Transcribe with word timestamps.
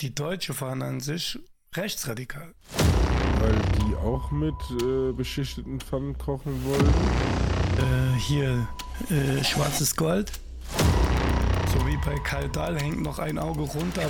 die 0.00 0.14
deutsche 0.14 0.54
Fahne 0.54 0.84
an 0.84 1.00
sich 1.00 1.38
rechtsradikal. 1.74 2.54
Weil 3.40 3.58
die 3.78 3.94
auch 3.96 4.30
mit 4.30 4.54
äh, 4.82 5.12
beschichteten 5.12 5.80
Pfannen 5.80 6.16
kochen 6.18 6.64
wollen. 6.64 6.94
Äh, 7.78 8.18
hier 8.18 8.68
äh, 9.10 9.42
schwarzes 9.44 9.96
Gold. 9.96 10.32
So 11.72 11.86
wie 11.86 11.96
bei 12.04 12.14
Karl 12.24 12.48
Dahl 12.48 12.78
hängt 12.78 13.02
noch 13.02 13.18
ein 13.18 13.38
Auge 13.38 13.62
runter. 13.62 14.08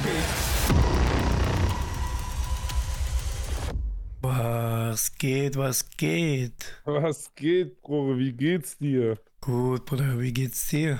Was 4.22 5.14
geht, 5.16 5.56
was 5.56 5.88
geht? 5.90 6.80
Was 6.84 7.34
geht, 7.34 7.80
Bruder? 7.82 8.18
Wie 8.18 8.32
geht's 8.32 8.78
dir? 8.78 9.18
Gut, 9.40 9.84
Bruder, 9.84 10.18
wie 10.18 10.32
geht's 10.32 10.68
dir? 10.68 10.98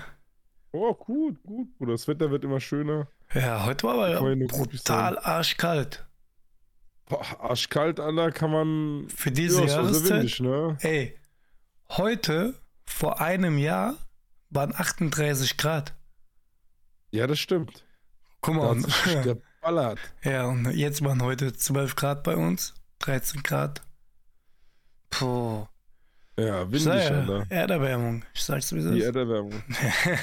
Oh, 0.72 0.94
gut, 0.94 1.42
gut, 1.42 1.76
Bruder. 1.78 1.92
Das 1.92 2.06
Wetter 2.06 2.30
wird 2.30 2.44
immer 2.44 2.60
schöner. 2.60 3.08
Ja, 3.34 3.64
heute 3.66 3.86
war 3.86 4.16
aber 4.16 4.36
brutal 4.36 5.18
arschkalt. 5.18 6.06
Boah, 7.08 7.24
arschkalt, 7.40 8.00
Alter, 8.00 8.32
kann 8.32 8.50
man. 8.50 9.08
Für 9.08 9.30
diese 9.30 9.58
Ja, 9.60 9.64
ist 9.66 9.72
Jahreszeit. 9.72 10.10
windig, 10.10 10.40
ne? 10.40 10.76
Ey, 10.80 11.18
heute, 11.90 12.54
vor 12.84 13.20
einem 13.20 13.58
Jahr, 13.58 13.94
waren 14.50 14.74
38 14.74 15.56
Grad. 15.56 15.94
Ja, 17.10 17.26
das 17.26 17.38
stimmt. 17.38 17.84
Guck 18.40 18.54
mal, 18.56 18.68
und, 18.70 18.82
sich 18.84 19.22
geballert. 19.22 19.98
ja, 20.24 20.46
und 20.46 20.70
jetzt 20.72 21.04
waren 21.04 21.22
heute 21.22 21.52
12 21.52 21.94
Grad 21.96 22.22
bei 22.24 22.36
uns, 22.36 22.74
13 23.00 23.42
Grad. 23.42 23.82
Puh. 25.10 25.66
Ja, 26.38 26.62
windig, 26.64 26.82
sag 26.82 27.10
Alter. 27.10 27.46
Erderwärmung. 27.48 28.24
Ich 28.34 28.42
sag's 28.44 28.72
wie 28.72 28.78
es 28.78 28.90
Die 28.90 28.98
ist. 28.98 29.04
Erderwärmung. 29.06 29.62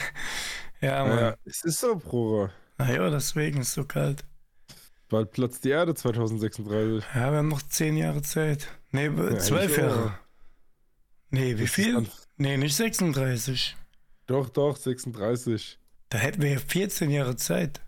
ja, 0.81 1.05
Mann. 1.05 1.17
Ja, 1.19 1.35
es 1.45 1.63
ist 1.63 1.79
so, 1.79 1.95
Bruder. 1.95 2.51
Naja, 2.77 3.09
deswegen 3.09 3.59
ist 3.61 3.69
es 3.69 3.73
so 3.75 3.85
kalt. 3.85 4.23
Bald 5.09 5.31
platzt 5.31 5.63
die 5.63 5.69
Erde 5.69 5.93
2036. 5.93 7.03
Ja, 7.13 7.31
wir 7.31 7.37
haben 7.37 7.47
noch 7.49 7.61
10 7.61 7.97
Jahre 7.97 8.21
Zeit. 8.21 8.67
Nee, 8.91 9.05
Ja, 9.05 9.37
12 9.37 9.61
eigentlich 9.63 9.77
Jahre. 9.77 10.19
Nee, 11.29 11.57
wie 11.57 11.67
viel? 11.67 12.07
Nee, 12.37 12.57
nicht 12.57 12.75
36. 12.75 13.75
Doch, 14.27 14.49
doch, 14.49 14.75
36. 14.77 15.79
Da 16.09 16.17
hätten 16.17 16.41
wir 16.41 16.51
ja 16.51 16.59
14 16.59 17.09
Jahre 17.09 17.35
Zeit. 17.35 17.81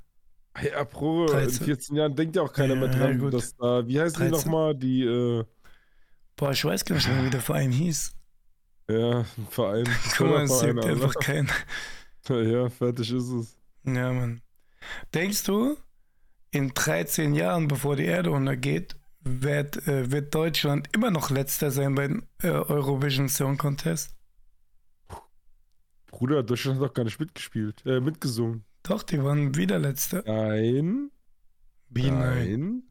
Ja, 0.62 0.84
Bruder, 0.84 1.34
in 1.42 1.48
13. 1.50 1.66
14 1.66 1.96
Jahren 1.96 2.16
denkt 2.16 2.36
ja 2.36 2.42
auch 2.44 2.54
keiner 2.54 2.76
Ja, 2.76 2.80
mehr 2.80 2.90
ja, 2.92 2.98
dran, 2.98 3.20
gut. 3.20 3.34
dass 3.34 3.56
da, 3.56 3.86
wie 3.88 4.00
heißt 4.00 4.16
die 4.18 4.30
13. 4.30 4.32
nochmal, 4.32 4.76
die, 4.76 5.04
äh, 5.04 5.44
Boah, 6.38 6.52
ich 6.52 6.64
weiß 6.66 6.86
gar 6.86 6.96
nicht 6.96 7.08
mehr, 7.08 7.24
wie 7.26 7.30
der 7.30 7.42
Verein 7.42 7.72
hieß. 7.72 8.14
ja, 8.90 9.20
ein 9.20 9.48
Verein. 9.50 9.86
Guck 10.18 10.28
mal, 10.28 10.44
es 10.44 10.62
gibt 10.62 10.86
einfach 10.86 11.14
keinen. 11.16 11.50
Ja, 12.28 12.70
fertig 12.70 13.12
ist 13.12 13.30
es. 13.30 13.56
Ja, 13.84 14.12
Mann. 14.12 14.42
Denkst 15.14 15.44
du, 15.44 15.78
in 16.52 16.74
13 16.74 17.34
Jahren, 17.36 17.68
bevor 17.68 17.96
die 17.96 18.06
Erde 18.06 18.32
untergeht, 18.32 18.96
wird, 19.22 19.88
äh, 19.88 20.12
wird 20.12 20.34
Deutschland 20.34 20.88
immer 20.94 21.12
noch 21.12 21.30
letzter 21.30 21.72
sein 21.72 21.96
beim 21.96 22.24
äh, 22.42 22.50
Eurovision 22.50 23.28
Song 23.28 23.58
Contest? 23.58 24.16
Bruder, 26.08 26.44
Deutschland 26.44 26.80
hat 26.80 26.90
doch 26.90 26.94
gar 26.94 27.04
nicht 27.04 27.20
mitgespielt, 27.20 27.84
äh, 27.86 28.00
mitgesungen. 28.00 28.64
Doch, 28.84 29.04
die 29.04 29.22
waren 29.22 29.56
wieder 29.56 29.80
letzter. 29.80 30.24
Nein, 30.26 31.12
Wie 31.90 32.10
nein? 32.10 32.20
nein. 32.20 32.84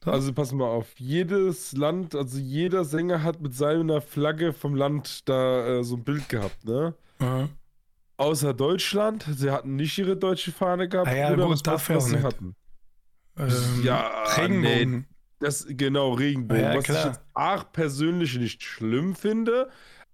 Doch. 0.00 0.14
Also 0.14 0.32
pass 0.32 0.52
mal 0.52 0.66
auf, 0.66 0.98
jedes 0.98 1.76
Land, 1.76 2.16
also 2.16 2.38
jeder 2.38 2.84
Sänger 2.84 3.22
hat 3.22 3.40
mit 3.40 3.54
seiner 3.54 4.00
Flagge 4.00 4.52
vom 4.52 4.74
Land 4.74 5.28
da 5.28 5.78
äh, 5.78 5.84
so 5.84 5.96
ein 5.96 6.02
Bild 6.02 6.28
gehabt, 6.28 6.64
ne? 6.64 6.94
Ja. 7.20 7.48
Außer 8.22 8.54
Deutschland, 8.54 9.24
sie 9.36 9.50
hatten 9.50 9.76
nicht 9.76 9.98
ihre 9.98 10.16
deutsche 10.16 10.52
Fahne 10.52 10.88
gehabt. 10.88 11.08
Ah 11.08 11.16
ja, 11.16 11.30
Bruder, 11.30 11.44
gut, 11.44 11.52
was 11.54 11.62
dafür 11.62 11.96
was 11.96 12.04
auch 12.04 12.08
sie 12.08 12.14
nicht. 12.16 12.24
hatten. 12.24 12.56
Ähm, 13.36 13.82
Ja, 13.82 14.24
Regenbogen. 14.36 15.06
Das, 15.40 15.66
genau, 15.68 16.12
Regenbogen. 16.12 16.62
Ja, 16.62 16.74
was 16.76 16.84
klar. 16.84 16.98
ich 17.00 17.04
jetzt 17.06 17.20
auch 17.34 17.72
persönlich 17.72 18.38
nicht 18.38 18.62
schlimm 18.62 19.14
finde, 19.16 19.70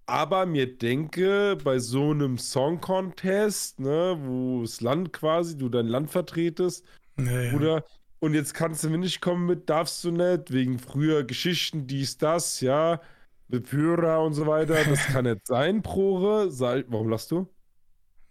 aber 0.06 0.46
mir 0.46 0.78
denke, 0.78 1.56
bei 1.62 1.78
so 1.78 2.12
einem 2.12 2.38
Song 2.38 2.80
Contest, 2.80 3.78
ne, 3.80 4.16
wo 4.22 4.62
das 4.62 4.80
Land 4.80 5.12
quasi, 5.12 5.56
du 5.58 5.68
dein 5.68 5.86
Land 5.86 6.10
vertretest, 6.10 6.86
Ja, 7.18 7.40
ja. 7.42 7.50
Bruder, 7.52 7.84
und 8.20 8.34
jetzt 8.34 8.54
kannst 8.54 8.84
du 8.84 8.90
mir 8.90 8.98
nicht 8.98 9.20
kommen 9.20 9.46
mit, 9.46 9.68
darfst 9.68 10.02
du 10.04 10.10
nicht, 10.10 10.50
wegen 10.52 10.78
früher 10.78 11.24
Geschichten, 11.24 11.86
dies, 11.86 12.16
das, 12.18 12.60
ja, 12.62 13.00
mit 13.48 13.68
Führer 13.68 14.22
und 14.22 14.34
so 14.34 14.46
weiter, 14.46 14.82
das 14.84 15.06
kann 15.06 15.24
nicht 15.26 15.46
sein, 15.46 15.82
Prore. 15.82 16.48
Warum 16.88 17.08
lachst 17.10 17.30
du? 17.30 17.48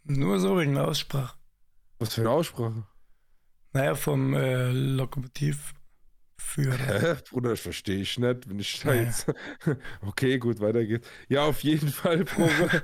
Nur 0.08 0.40
so 0.40 0.58
wegen 0.58 0.74
der 0.76 0.88
Aussprache. 0.88 1.36
Was 2.00 2.14
für 2.14 2.22
eine 2.22 2.30
Aussprache? 2.32 2.86
Naja, 3.74 3.96
vom 3.96 4.34
äh, 4.34 4.72
Lokomotivführer. 4.72 5.74
Hä? 7.02 7.16
Bruder, 7.30 7.50
das 7.52 7.60
verstehe 7.60 7.98
ich 8.02 8.18
nicht, 8.18 8.50
wenn 8.50 8.60
ich 8.60 8.80
da 8.82 8.94
Ja. 8.94 9.02
jetzt. 9.04 9.26
Okay, 10.02 10.38
gut, 10.38 10.60
weiter 10.60 10.86
geht's. 10.86 11.08
Ja, 11.28 11.44
auf 11.46 11.62
jeden 11.62 11.90
Fall, 11.90 12.24
Bruder, 12.26 12.82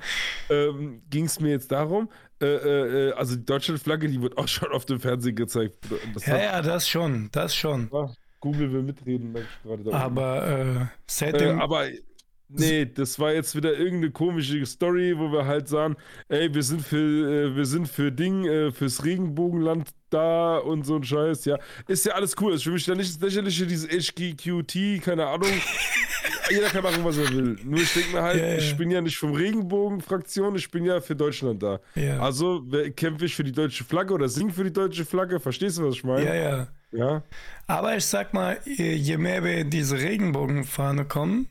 ähm, 0.50 1.02
ging 1.10 1.26
es 1.26 1.40
mir 1.40 1.52
jetzt 1.52 1.72
darum, 1.72 2.10
äh, 2.42 2.46
äh, 2.46 3.10
äh, 3.10 3.14
also 3.14 3.36
die 3.36 3.46
Deutschlandflagge, 3.46 4.08
die 4.10 4.22
wird 4.22 4.38
auch 4.38 4.48
schon 4.48 4.72
auf 4.72 4.86
dem 4.86 5.00
Fernsehen 5.00 5.36
gezeigt. 5.36 5.78
Das 6.14 6.26
Ja, 6.26 6.34
hat, 6.34 6.42
ja, 6.42 6.62
das 6.62 6.90
schon, 6.90 7.30
das 7.32 7.56
schon. 7.56 7.90
Google 8.42 8.74
will 8.74 8.84
mitreden, 8.84 9.32
merke 9.32 9.48
ich 9.50 9.64
gerade 9.64 9.84
da. 9.84 9.92
Aber 9.98 10.46
äh, 10.48 10.76
Äh, 10.82 10.86
seitdem. 11.10 11.60
aber 11.62 11.88
nee, 12.60 12.86
das 12.86 13.20
war 13.20 13.34
jetzt 13.34 13.56
wieder 13.56 13.78
irgendeine 13.78 14.12
komische 14.12 14.66
Story, 14.66 15.18
wo 15.18 15.32
wir 15.32 15.46
halt 15.46 15.68
sagen, 15.68 15.96
ey, 16.30 16.54
wir 16.54 16.64
sind 16.64 16.82
für, 16.82 16.98
äh, 16.98 17.56
wir 17.56 17.66
sind 17.66 17.88
für 17.88 18.12
Ding, 18.12 18.46
äh, 18.46 18.72
fürs 18.72 19.04
Regenbogenland 19.04 19.90
da 20.10 20.58
und 20.58 20.86
so 20.86 20.96
ein 20.96 21.04
Scheiß, 21.04 21.46
ja. 21.46 21.58
Ist 21.88 22.06
ja 22.06 22.14
alles 22.14 22.36
cool. 22.40 22.56
Ich 22.56 22.66
will 22.66 22.74
mich 22.74 22.86
da 22.86 22.96
nicht 22.96 23.14
ins 23.14 23.22
Lächerliche, 23.22 23.66
dieses 23.66 23.90
HGQT, 23.90 25.04
keine 25.04 25.28
Ahnung. 25.28 25.50
Jeder 26.50 26.68
kann 26.68 26.84
machen, 26.84 27.04
was 27.04 27.18
er 27.18 27.30
will. 27.30 27.58
Nur 27.64 27.80
ich 27.80 27.94
denke 27.94 28.16
mir 28.16 28.22
halt, 28.22 28.40
ja. 28.40 28.56
ich 28.56 28.76
bin 28.78 28.92
ja 28.92 29.02
nicht 29.02 29.18
vom 29.18 29.34
Regenbogen-Fraktion, 29.34 30.56
ich 30.56 30.70
bin 30.70 30.86
ja 30.86 31.02
für 31.02 31.16
Deutschland 31.16 31.64
da. 31.64 31.80
ja. 31.96 32.20
Also 32.20 32.64
kämpfe 32.96 33.26
ich 33.26 33.36
für 33.36 33.44
die 33.44 33.52
deutsche 33.52 33.84
Flagge 33.84 34.14
oder 34.14 34.30
sing 34.30 34.52
für 34.52 34.64
die 34.64 34.74
deutsche 34.74 35.06
Flagge. 35.06 35.40
Verstehst 35.40 35.78
du, 35.78 35.88
was 35.88 35.96
ich 35.96 36.04
meine? 36.04 36.26
ja, 36.26 36.36
ja. 36.36 36.68
ja. 36.92 37.24
Aber 37.68 37.96
ich 37.96 38.06
sag 38.06 38.34
mal, 38.34 38.60
je 38.66 38.94
je 38.94 39.18
mehr 39.18 39.44
wir 39.44 39.58
in 39.58 39.70
diese 39.70 39.98
Regenbogenfahne 39.98 41.06
kommen, 41.06 41.48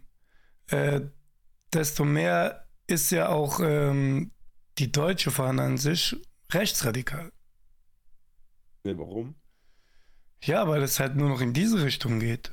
äh, 0.72 1.02
desto 1.72 2.04
mehr 2.04 2.66
ist 2.86 3.10
ja 3.10 3.28
auch 3.28 3.60
ähm, 3.60 4.32
die 4.78 4.90
deutsche 4.90 5.30
Fahne 5.30 5.62
an 5.62 5.78
sich 5.78 6.16
rechtsradikal. 6.50 7.30
Nee, 8.84 8.96
warum? 8.96 9.34
Ja, 10.42 10.66
weil 10.66 10.82
es 10.82 10.98
halt 10.98 11.14
nur 11.14 11.28
noch 11.28 11.40
in 11.40 11.52
diese 11.52 11.84
Richtung 11.84 12.20
geht. 12.20 12.52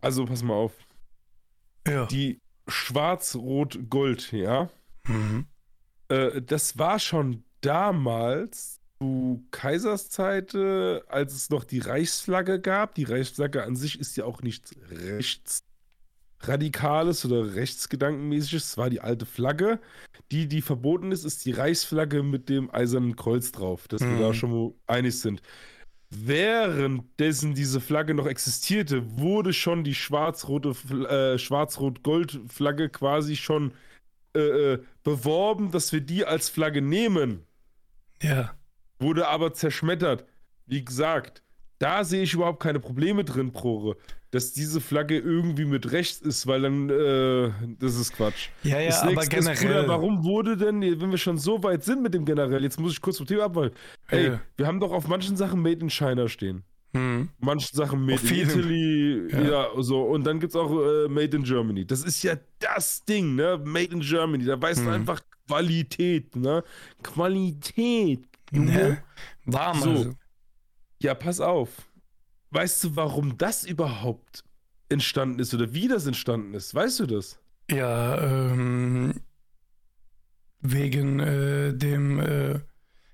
Also 0.00 0.26
pass 0.26 0.42
mal 0.42 0.54
auf. 0.54 0.72
Ja. 1.86 2.06
Die 2.06 2.40
Schwarz-Rot-Gold, 2.68 4.32
ja. 4.32 4.70
Mhm. 5.06 5.46
Äh, 6.08 6.42
das 6.42 6.78
war 6.78 6.98
schon 6.98 7.42
damals 7.62 8.80
zu 8.98 9.44
Kaiserszeiten, 9.50 11.00
als 11.08 11.34
es 11.34 11.50
noch 11.50 11.64
die 11.64 11.80
Reichsflagge 11.80 12.60
gab. 12.60 12.94
Die 12.94 13.04
Reichsflagge 13.04 13.64
an 13.64 13.76
sich 13.76 13.98
ist 13.98 14.16
ja 14.16 14.24
auch 14.24 14.42
nichts 14.42 14.74
rechtsradikales 16.40 17.24
oder 17.24 17.54
rechtsgedankenmäßiges. 17.54 18.64
Es 18.64 18.76
war 18.78 18.90
die 18.90 19.00
alte 19.00 19.26
Flagge. 19.26 19.80
Die, 20.32 20.48
die 20.48 20.62
verboten 20.62 21.12
ist, 21.12 21.24
ist 21.24 21.44
die 21.44 21.52
Reichsflagge 21.52 22.22
mit 22.22 22.48
dem 22.48 22.72
eisernen 22.72 23.16
Kreuz 23.16 23.52
drauf, 23.52 23.88
dass 23.88 24.00
wir 24.00 24.08
Mhm. 24.08 24.20
da 24.20 24.34
schon 24.34 24.50
mal 24.50 24.72
einig 24.86 25.18
sind. 25.18 25.42
Währenddessen 26.10 27.54
diese 27.54 27.80
Flagge 27.80 28.14
noch 28.14 28.26
existierte, 28.26 29.18
wurde 29.18 29.52
schon 29.52 29.84
die 29.84 29.94
schwarz-rote, 29.94 30.70
äh, 31.08 31.38
schwarz-rot-gold-Flagge 31.38 32.88
quasi 32.88 33.36
schon 33.36 33.72
äh, 34.32 34.74
äh, 34.74 34.82
beworben, 35.02 35.72
dass 35.72 35.92
wir 35.92 36.00
die 36.00 36.24
als 36.24 36.48
Flagge 36.48 36.80
nehmen, 36.82 37.46
Ja. 38.22 38.54
wurde 39.00 39.26
aber 39.26 39.52
zerschmettert. 39.54 40.24
Wie 40.66 40.84
gesagt, 40.84 41.42
da 41.80 42.04
sehe 42.04 42.22
ich 42.22 42.34
überhaupt 42.34 42.62
keine 42.62 42.78
Probleme 42.78 43.24
drin, 43.24 43.50
Prore, 43.52 43.96
dass 44.30 44.52
diese 44.52 44.80
Flagge 44.80 45.18
irgendwie 45.18 45.64
mit 45.64 45.90
rechts 45.90 46.20
ist, 46.20 46.46
weil 46.46 46.62
dann, 46.62 46.88
äh, 46.88 47.50
das 47.80 47.96
ist 47.98 48.12
Quatsch. 48.14 48.50
Ja, 48.62 48.78
ja, 48.78 48.86
das 48.90 49.02
aber 49.02 49.22
ist, 49.22 49.30
generell. 49.30 49.56
Bruder, 49.82 49.88
warum 49.88 50.22
wurde 50.22 50.56
denn, 50.56 50.80
wenn 50.82 51.10
wir 51.10 51.18
schon 51.18 51.38
so 51.38 51.62
weit 51.64 51.82
sind 51.82 52.02
mit 52.02 52.14
dem 52.14 52.24
generell, 52.24 52.62
jetzt 52.62 52.78
muss 52.78 52.92
ich 52.92 53.00
kurz 53.00 53.16
vom 53.16 53.26
Thema 53.26 53.44
abweichen. 53.46 53.74
Ey, 54.08 54.26
Ja. 54.28 54.40
wir 54.56 54.66
haben 54.68 54.78
doch 54.78 54.92
auf 54.92 55.08
manchen 55.08 55.36
Sachen 55.36 55.60
Made 55.62 55.80
in 55.80 55.90
China 55.90 56.28
stehen. 56.28 56.62
Mhm. 56.92 57.30
Manchen 57.38 57.74
Sachen 57.76 58.04
Made 58.04 58.20
in. 58.28 58.34
Italy, 58.48 59.28
Ja. 59.32 59.40
ja. 59.42 59.68
so. 59.82 60.02
Und 60.02 60.24
dann 60.26 60.38
gibt 60.38 60.50
es 60.52 60.56
auch 60.56 60.70
äh, 60.72 61.08
Made 61.08 61.36
in 61.36 61.44
Germany. 61.44 61.86
Das 61.86 62.02
ist 62.04 62.22
ja 62.22 62.34
das 62.58 63.04
Ding, 63.04 63.36
ne? 63.36 63.60
Made 63.64 63.92
in 63.92 64.00
Germany. 64.00 64.44
Da 64.44 64.60
weißt 64.60 64.80
du 64.80 64.84
Mhm. 64.84 64.90
einfach 64.94 65.20
Qualität, 65.46 66.36
ne? 66.36 66.62
Qualität. 67.02 68.20
Ja. 68.52 68.96
Warm 69.46 69.80
So. 69.80 69.90
also. 69.90 70.14
Ja, 71.02 71.14
pass 71.14 71.40
auf. 71.40 71.68
Weißt 72.50 72.82
du, 72.84 72.96
warum 72.96 73.38
das 73.38 73.64
überhaupt 73.64 74.44
entstanden 74.88 75.38
ist 75.38 75.54
oder 75.54 75.72
wie 75.72 75.88
das 75.88 76.06
entstanden 76.06 76.54
ist? 76.54 76.74
Weißt 76.74 77.00
du 77.00 77.06
das? 77.06 77.38
Ja, 77.70 78.18
ähm, 78.20 79.14
wegen 80.60 81.20
äh, 81.20 81.72
dem, 81.72 82.18
äh, 82.20 82.60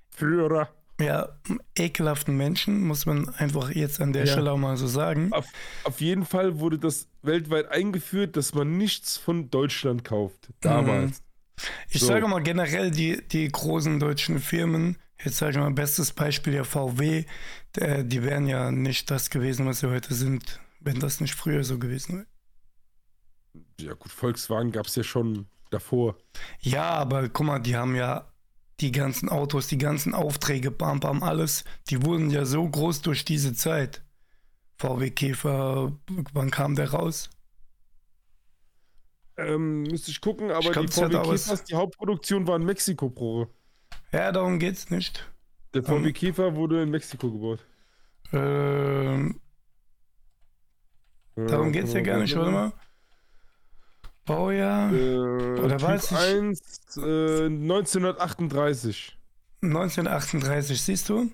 Führer. 0.09 0.69
ja, 0.99 1.29
ekelhaften 1.77 2.35
Menschen, 2.35 2.81
muss 2.83 3.05
man 3.05 3.29
einfach 3.35 3.69
jetzt 3.69 4.01
an 4.01 4.13
der 4.13 4.25
Ja. 4.25 4.31
Stelle 4.33 4.51
auch 4.51 4.57
mal 4.57 4.75
so 4.77 4.87
sagen. 4.87 5.31
Auf, 5.31 5.45
auf 5.83 6.01
jeden 6.01 6.25
Fall 6.25 6.59
wurde 6.59 6.79
das 6.79 7.07
weltweit 7.21 7.69
eingeführt, 7.69 8.35
dass 8.35 8.53
man 8.55 8.77
nichts 8.77 9.15
von 9.17 9.51
Deutschland 9.51 10.03
kauft. 10.03 10.49
Damals. 10.61 11.21
Ich 11.89 12.01
So. 12.01 12.07
sage 12.07 12.27
mal 12.27 12.41
generell, 12.41 12.89
die, 12.91 13.21
die 13.27 13.47
großen 13.51 13.99
deutschen 13.99 14.39
Firmen, 14.39 14.97
jetzt 15.23 15.37
sage 15.37 15.51
ich 15.51 15.57
mal, 15.57 15.71
bestes 15.71 16.11
Beispiel 16.11 16.53
ja 16.53 16.63
VW, 16.63 17.25
der, 17.75 18.03
die 18.03 18.23
wären 18.23 18.47
ja 18.47 18.71
nicht 18.71 19.09
das 19.11 19.29
gewesen, 19.29 19.65
was 19.65 19.79
sie 19.79 19.89
heute 19.89 20.13
sind, 20.13 20.59
wenn 20.79 20.99
das 20.99 21.21
nicht 21.21 21.35
früher 21.35 21.63
so 21.63 21.79
gewesen 21.79 22.17
wäre. 22.17 22.27
Ja, 23.79 23.93
gut, 23.93 24.11
Volkswagen 24.11 24.71
gab 24.71 24.87
es 24.87 24.95
ja 24.95 25.03
schon 25.03 25.47
davor. 25.69 26.17
Ja, 26.61 26.89
aber 26.91 27.29
guck 27.29 27.45
mal, 27.45 27.59
die 27.59 27.75
haben 27.75 27.95
ja 27.95 28.31
die 28.79 28.91
ganzen 28.91 29.29
Autos, 29.29 29.67
die 29.67 29.77
ganzen 29.77 30.13
Aufträge, 30.13 30.69
bam, 30.69 30.99
bam, 30.99 31.23
alles, 31.23 31.63
die 31.89 32.03
wurden 32.03 32.29
ja 32.29 32.45
so 32.45 32.67
groß 32.67 33.01
durch 33.01 33.25
diese 33.25 33.53
Zeit. 33.53 34.03
VW 34.77 35.09
Käfer, 35.09 35.97
wann 36.33 36.51
kam 36.51 36.75
der 36.75 36.91
raus? 36.91 37.31
Ähm, 39.37 39.83
müsste 39.83 40.11
ich 40.11 40.21
gucken, 40.21 40.51
aber 40.51 40.71
glaub, 40.71 40.85
die 40.85 40.91
VW 40.91 41.31
Käfers, 41.31 41.63
die 41.63 41.75
Hauptproduktion 41.75 42.47
war 42.47 42.57
in 42.57 42.65
Mexiko, 42.65 43.09
Bro. 43.09 43.47
Ja, 44.11 44.31
darum 44.31 44.59
geht's 44.59 44.89
nicht. 44.89 45.29
Der 45.73 45.83
VW 45.83 46.11
Käfer 46.13 46.55
wurde 46.55 46.81
in 46.83 46.89
Mexiko 46.89 47.31
gebaut. 47.31 47.65
Ähm, 48.33 49.39
darum 51.35 51.71
geht's 51.71 51.93
ja 51.93 52.01
gar 52.01 52.19
nicht, 52.19 52.35
warte 52.35 52.51
mal. 52.51 52.71
Baujahr 54.25 54.91
Äh, 54.93 55.15
Oder 55.59 55.77
typ 55.77 55.87
weiß 55.87 56.11
ich- 56.11 56.17
1, 56.17 56.97
äh, 56.97 57.49
1938. 57.49 59.17
1938, 59.61 60.81
siehst 60.81 61.09
du? 61.09 61.31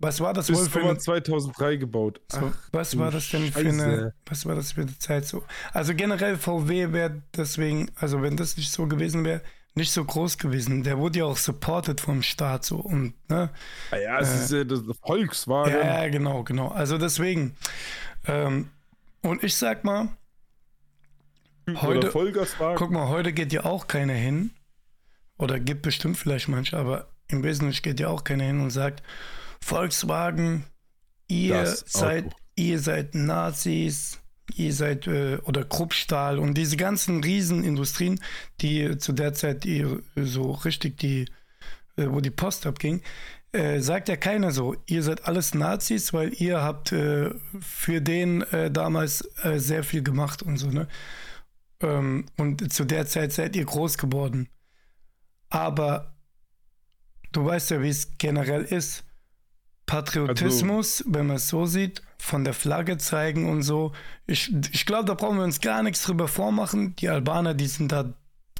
Was 0.00 0.20
war 0.20 0.32
das 0.32 0.48
wohl 0.48 0.56
Bis 0.56 0.68
für 0.68 0.78
Sommer 0.78 0.90
eine, 0.90 0.98
2003 0.98 1.76
gebaut. 1.76 2.20
Ach, 2.32 2.52
was 2.70 2.96
war 2.98 3.10
das 3.10 3.28
denn 3.30 3.50
für 3.50 3.64
Scheiße. 3.64 3.82
eine, 3.82 4.14
was 4.26 4.46
war 4.46 4.54
das 4.54 4.72
für 4.72 4.82
eine 4.82 4.96
Zeit 4.98 5.26
so? 5.26 5.42
Also 5.72 5.92
generell 5.94 6.36
VW 6.36 6.92
wäre 6.92 7.22
deswegen, 7.36 7.90
also 7.96 8.22
wenn 8.22 8.36
das 8.36 8.56
nicht 8.56 8.70
so 8.70 8.86
gewesen 8.86 9.24
wäre, 9.24 9.42
nicht 9.78 9.92
so 9.92 10.04
groß 10.04 10.36
gewesen. 10.36 10.82
Der 10.82 10.98
wurde 10.98 11.20
ja 11.20 11.24
auch 11.24 11.36
supported 11.38 12.00
vom 12.00 12.22
Staat 12.22 12.64
so 12.64 12.76
und 12.76 13.14
ne? 13.30 13.50
Ah 13.90 13.96
ja, 13.96 14.18
es 14.20 14.28
äh, 14.28 14.44
ist 14.44 14.52
ja 14.52 14.64
das 14.64 14.82
Volkswagen. 15.04 15.72
Ja, 15.72 16.02
ja, 16.02 16.08
genau, 16.08 16.42
genau. 16.44 16.68
Also 16.68 16.98
deswegen. 16.98 17.56
Ähm, 18.26 18.68
und 19.22 19.42
ich 19.42 19.54
sag 19.54 19.84
mal, 19.84 20.08
heute-. 21.76 22.10
Guck 22.76 22.90
mal, 22.90 23.08
heute 23.08 23.32
geht 23.32 23.52
ja 23.52 23.64
auch 23.64 23.86
keiner 23.86 24.12
hin. 24.14 24.50
Oder 25.38 25.60
gibt 25.60 25.82
bestimmt 25.82 26.18
vielleicht 26.18 26.48
manche, 26.48 26.76
aber 26.76 27.08
im 27.28 27.42
Wesentlichen 27.44 27.82
geht 27.82 28.00
ja 28.00 28.08
auch 28.08 28.24
keiner 28.24 28.44
hin 28.44 28.60
und 28.60 28.70
sagt, 28.70 29.02
Volkswagen, 29.60 30.64
ihr 31.28 31.62
Das 31.62 31.84
seid, 31.86 32.26
Auto. 32.26 32.36
ihr 32.56 32.78
seid 32.80 33.14
Nazis, 33.14 34.18
ihr 34.54 34.72
seid 34.72 35.06
äh, 35.06 35.38
oder 35.44 35.64
Kruppstahl 35.64 36.38
und 36.38 36.54
diese 36.54 36.76
ganzen 36.76 37.22
Riesenindustrien, 37.22 38.20
die 38.60 38.98
zu 38.98 39.12
der 39.12 39.34
Zeit 39.34 39.64
die, 39.64 39.86
so 40.16 40.52
richtig 40.52 40.98
die, 40.98 41.26
äh, 41.96 42.06
wo 42.08 42.20
die 42.20 42.30
Post 42.30 42.66
abging, 42.66 43.02
äh, 43.52 43.80
sagt 43.80 44.08
ja 44.08 44.16
keiner 44.16 44.50
so, 44.50 44.76
ihr 44.86 45.02
seid 45.02 45.26
alles 45.26 45.54
Nazis, 45.54 46.12
weil 46.12 46.34
ihr 46.34 46.62
habt 46.62 46.92
äh, 46.92 47.30
für 47.60 48.00
den 48.00 48.42
äh, 48.42 48.70
damals 48.70 49.28
äh, 49.42 49.58
sehr 49.58 49.84
viel 49.84 50.02
gemacht 50.02 50.42
und 50.42 50.58
so, 50.58 50.70
ne? 50.70 50.86
Ähm, 51.80 52.26
und 52.36 52.72
zu 52.72 52.84
der 52.84 53.06
Zeit 53.06 53.32
seid 53.32 53.56
ihr 53.56 53.64
groß 53.64 53.98
geworden. 53.98 54.48
Aber 55.48 56.16
du 57.32 57.44
weißt 57.44 57.70
ja, 57.70 57.82
wie 57.82 57.88
es 57.88 58.18
generell 58.18 58.62
ist. 58.62 59.04
Patriotismus, 59.88 61.02
wenn 61.08 61.26
man 61.26 61.36
es 61.36 61.48
so 61.48 61.66
sieht, 61.66 62.02
von 62.18 62.44
der 62.44 62.54
Flagge 62.54 62.98
zeigen 62.98 63.48
und 63.50 63.62
so. 63.62 63.92
Ich, 64.26 64.52
ich 64.72 64.86
glaube, 64.86 65.06
da 65.06 65.14
brauchen 65.14 65.38
wir 65.38 65.44
uns 65.44 65.60
gar 65.60 65.82
nichts 65.82 66.02
drüber 66.04 66.28
vormachen. 66.28 66.94
Die 66.96 67.08
Albaner, 67.08 67.54
die 67.54 67.66
sind 67.66 67.90
da 67.90 68.12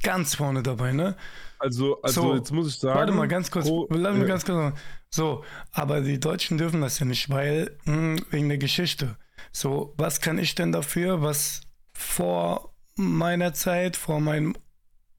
ganz 0.03 0.35
vorne 0.35 0.63
dabei, 0.63 0.91
ne? 0.91 1.15
Also, 1.59 2.01
also 2.01 2.21
So, 2.21 2.35
jetzt 2.35 2.51
muss 2.51 2.67
ich 2.69 2.79
sagen. 2.79 2.97
Warte 2.99 3.13
mal 3.13 3.27
ganz 3.27 3.51
kurz. 3.51 3.65
pro- 3.67 3.87
lass 3.91 4.13
mich 4.13 4.23
ja. 4.23 4.27
ganz 4.27 4.45
kurz 4.45 4.57
sagen. 4.57 4.75
So, 5.09 5.43
aber 5.71 6.01
die 6.01 6.19
Deutschen 6.19 6.57
dürfen 6.57 6.81
das 6.81 6.99
ja 6.99 7.05
nicht, 7.05 7.29
weil 7.29 7.77
mh, 7.85 8.21
wegen 8.31 8.49
der 8.49 8.57
Geschichte. 8.57 9.17
So, 9.51 9.93
was 9.97 10.21
kann 10.21 10.37
ich 10.37 10.55
denn 10.55 10.71
dafür, 10.71 11.21
was 11.21 11.61
vor 11.93 12.73
meiner 12.95 13.53
Zeit, 13.53 13.95
vor 13.97 14.19
meinem, 14.19 14.55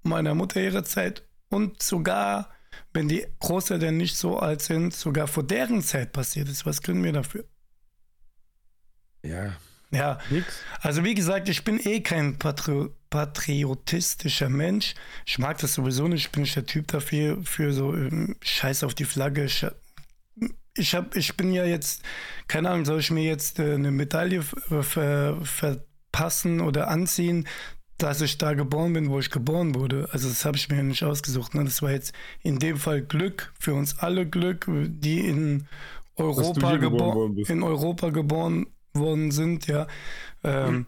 meiner 0.03 0.35
Mutter 0.35 0.61
ihrer 0.61 0.85
Zeit 0.85 1.23
und 1.51 1.83
sogar, 1.83 2.49
wenn 2.93 3.09
die 3.09 3.27
Großeltern 3.41 3.97
nicht 3.97 4.17
so 4.17 4.39
alt 4.39 4.63
sind, 4.63 4.95
sogar 4.95 5.27
vor 5.29 5.43
deren 5.43 5.83
Zeit 5.83 6.13
passiert 6.13 6.49
ist. 6.49 6.67
Was 6.67 6.83
können 6.83 7.05
wir 7.05 7.13
dafür? 7.13 7.45
Ja, 9.23 9.57
Ja, 9.93 10.19
nix. 10.31 10.61
also 10.81 11.05
wie 11.05 11.15
gesagt, 11.15 11.49
ich 11.49 11.65
bin 11.65 11.79
eh 11.81 12.01
kein 12.01 12.39
Patri 12.39 12.89
patriotistischer 13.11 14.49
Mensch. 14.49 14.95
Ich 15.27 15.39
mag 15.41 15.59
das 15.59 15.75
sowieso 15.75 16.07
nicht. 16.07 16.27
Ich 16.27 16.31
bin 16.31 16.43
nicht 16.43 16.55
der 16.55 16.65
Typ 16.65 16.87
dafür, 16.89 17.43
für 17.43 17.73
so 17.73 17.93
ähm, 17.93 18.37
Scheiß 18.41 18.85
auf 18.85 18.95
die 18.95 19.05
Flagge. 19.05 19.45
Ich, 19.45 19.67
ich, 20.77 20.95
hab, 20.95 21.17
ich 21.17 21.37
bin 21.37 21.53
ja 21.53 21.65
jetzt, 21.65 22.03
keine 22.47 22.71
Ahnung, 22.71 22.85
soll 22.85 23.01
ich 23.01 23.11
mir 23.11 23.25
jetzt 23.25 23.59
äh, 23.59 23.75
eine 23.75 23.91
Medaille 23.91 24.43
ver, 24.43 25.45
verpassen 25.45 26.61
oder 26.61 26.87
anziehen, 26.87 27.49
dass 28.03 28.21
ich 28.21 28.39
da 28.39 28.55
geboren 28.55 28.93
bin, 28.95 29.11
wo 29.11 29.19
ich 29.19 29.31
geboren 29.31 29.75
wurde. 29.75 30.09
Also 30.13 30.29
das 30.29 30.45
habe 30.45 30.57
ich 30.57 30.69
mir 30.69 30.83
nicht 30.83 31.03
ausgesucht. 31.05 31.55
Ne? 31.55 31.65
Das 31.65 31.83
war 31.83 31.91
jetzt 31.91 32.13
in 32.43 32.59
dem 32.59 32.77
Fall 32.77 33.03
Glück, 33.03 33.53
für 33.59 33.75
uns 33.75 33.99
alle 33.99 34.27
Glück, 34.27 34.67
die 34.69 35.21
in 35.27 35.67
Europa, 36.17 36.77
geboren 36.77 36.81
gebo 36.81 37.15
worden 37.15 37.35
bist. 37.35 37.51
in 37.51 37.63
Europa 37.63 38.11
geboren 38.11 38.67
worden 38.95 39.31
sind, 39.31 39.67
ja. 39.67 39.87
Ähm, 40.43 40.87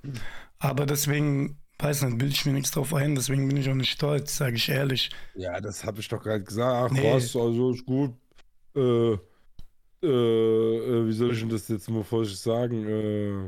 aber 0.59 0.87
deswegen, 0.87 1.59
weiß 1.79 2.03
nicht, 2.03 2.19
bilde 2.19 2.35
ich 2.35 2.45
mir 2.47 2.53
nichts 2.53 2.71
drauf 2.73 2.93
ein, 2.95 3.15
deswegen 3.15 3.47
bin 3.49 3.57
ich 3.57 3.69
auch 3.71 3.75
nicht 3.75 3.93
stolz, 3.93 4.37
sage 4.37 4.57
ich 4.57 4.69
ehrlich. 4.69 5.11
Ja, 5.35 5.61
das 5.61 5.85
habe 5.85 6.01
ich 6.01 6.09
doch 6.09 6.23
gerade 6.23 6.43
gesagt. 6.45 6.91
Ach 6.91 6.97
Nee. 6.97 7.13
was, 7.15 7.37
also 7.37 7.73
ist 7.73 7.85
gut. 7.87 8.15
Äh, 8.75 9.13
äh, 10.03 10.07
äh, 10.07 11.07
wie 11.07 11.13
soll 11.13 11.33
ich 11.33 11.41
denn 11.41 11.49
das 11.51 11.69
jetzt 11.69 11.89
mal 11.91 12.03
vorsichtig 12.05 12.43
sagen? 12.43 12.87
Äh, 12.89 13.47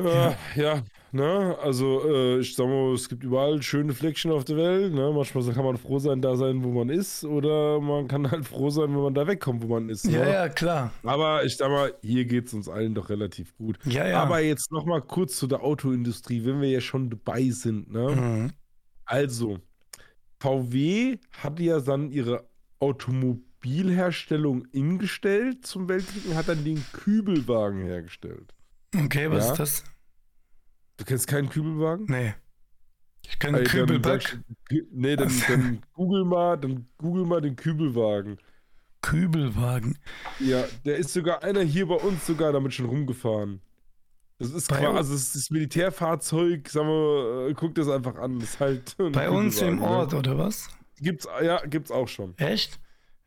äh, 0.00 0.02
Ja. 0.14 0.36
ja. 0.54 0.82
Ne? 1.16 1.58
Also, 1.60 2.02
äh, 2.08 2.38
ich 2.38 2.54
sag 2.54 2.66
mal, 2.66 2.92
es 2.94 3.08
gibt 3.08 3.24
überall 3.24 3.60
schöne 3.62 3.92
Fleckchen 3.92 4.30
auf 4.30 4.44
der 4.44 4.56
Welt. 4.56 4.94
Ne? 4.94 5.10
Manchmal 5.12 5.52
kann 5.52 5.64
man 5.64 5.76
froh 5.76 5.98
sein, 5.98 6.22
da 6.22 6.36
sein, 6.36 6.62
wo 6.62 6.70
man 6.70 6.88
ist, 6.88 7.24
oder 7.24 7.80
man 7.80 8.06
kann 8.06 8.30
halt 8.30 8.44
froh 8.48 8.70
sein, 8.70 8.94
wenn 8.94 9.02
man 9.02 9.14
da 9.14 9.26
wegkommt, 9.26 9.62
wo 9.64 9.66
man 9.66 9.88
ist. 9.88 10.04
Ja, 10.04 10.24
ne? 10.24 10.32
ja, 10.32 10.48
klar. 10.48 10.92
Aber 11.02 11.44
ich 11.44 11.56
sag 11.56 11.70
mal, 11.70 11.92
hier 12.02 12.24
geht 12.24 12.46
es 12.46 12.54
uns 12.54 12.68
allen 12.68 12.94
doch 12.94 13.08
relativ 13.10 13.56
gut. 13.56 13.78
Ja, 13.84 14.06
ja. 14.06 14.22
Aber 14.22 14.40
jetzt 14.40 14.70
noch 14.70 14.84
mal 14.86 15.02
kurz 15.02 15.36
zu 15.36 15.46
der 15.48 15.62
Autoindustrie, 15.62 16.44
wenn 16.44 16.60
wir 16.60 16.70
ja 16.70 16.80
schon 16.80 17.10
dabei 17.10 17.50
sind. 17.50 17.90
Ne? 17.92 18.14
Mhm. 18.14 18.50
Also, 19.04 19.58
VW 20.40 21.18
hat 21.32 21.58
ja 21.58 21.80
dann 21.80 22.10
ihre 22.10 22.46
Automobilherstellung 22.78 24.66
ingestellt 24.72 25.66
zum 25.66 25.88
Weltkrieg 25.88 26.26
und 26.28 26.36
hat 26.36 26.48
dann 26.48 26.64
den 26.64 26.84
Kübelwagen 26.92 27.82
hergestellt. 27.82 28.52
Okay, 28.94 29.30
was 29.30 29.46
Ja? 29.46 29.52
ist 29.52 29.58
das? 29.58 29.84
Du 30.96 31.04
kennst 31.04 31.26
keinen 31.26 31.48
Kübelwagen? 31.48 32.06
Nee. 32.08 32.34
Ich 33.22 33.38
kenne 33.38 33.58
dann 33.58 33.66
Kübelback. 33.66 34.38
Nee, 34.92 35.16
dann, 35.16 35.32
dann 35.48 35.82
google 35.94 36.24
mal, 36.24 36.56
dann 36.56 36.86
google 36.98 37.24
mal 37.26 37.40
den 37.40 37.56
Kübelwagen. 37.56 38.38
Kübelwagen. 39.02 39.98
Ja, 40.40 40.64
der 40.84 40.96
ist 40.96 41.12
sogar 41.12 41.42
einer 41.42 41.62
hier 41.62 41.86
bei 41.86 41.94
uns 41.96 42.26
sogar 42.26 42.52
damit 42.52 42.72
schon 42.74 42.86
rumgefahren. 42.86 43.60
Das 44.38 44.50
ist 44.50 44.68
Bei 44.68 44.76
quasi, 44.80 44.96
also 44.96 45.12
das, 45.14 45.22
ist 45.22 45.34
das 45.36 45.50
Militärfahrzeug, 45.50 46.68
sagen 46.68 46.88
wir, 46.88 47.48
äh, 47.50 47.54
guck 47.54 47.74
das 47.74 47.88
einfach 47.88 48.16
an. 48.16 48.38
Das 48.38 48.50
ist 48.50 48.60
halt 48.60 48.96
Bei 49.12 49.30
uns 49.30 49.60
im 49.60 49.76
Kübelwagen, 49.78 49.94
Ort, 49.96 50.14
oder 50.14 50.38
was? 50.38 50.68
Ne? 50.68 50.74
Gibt's, 51.04 51.26
ja, 51.42 51.64
gibt's 51.66 51.90
auch 51.90 52.08
schon. 52.08 52.36
Echt? 52.38 52.78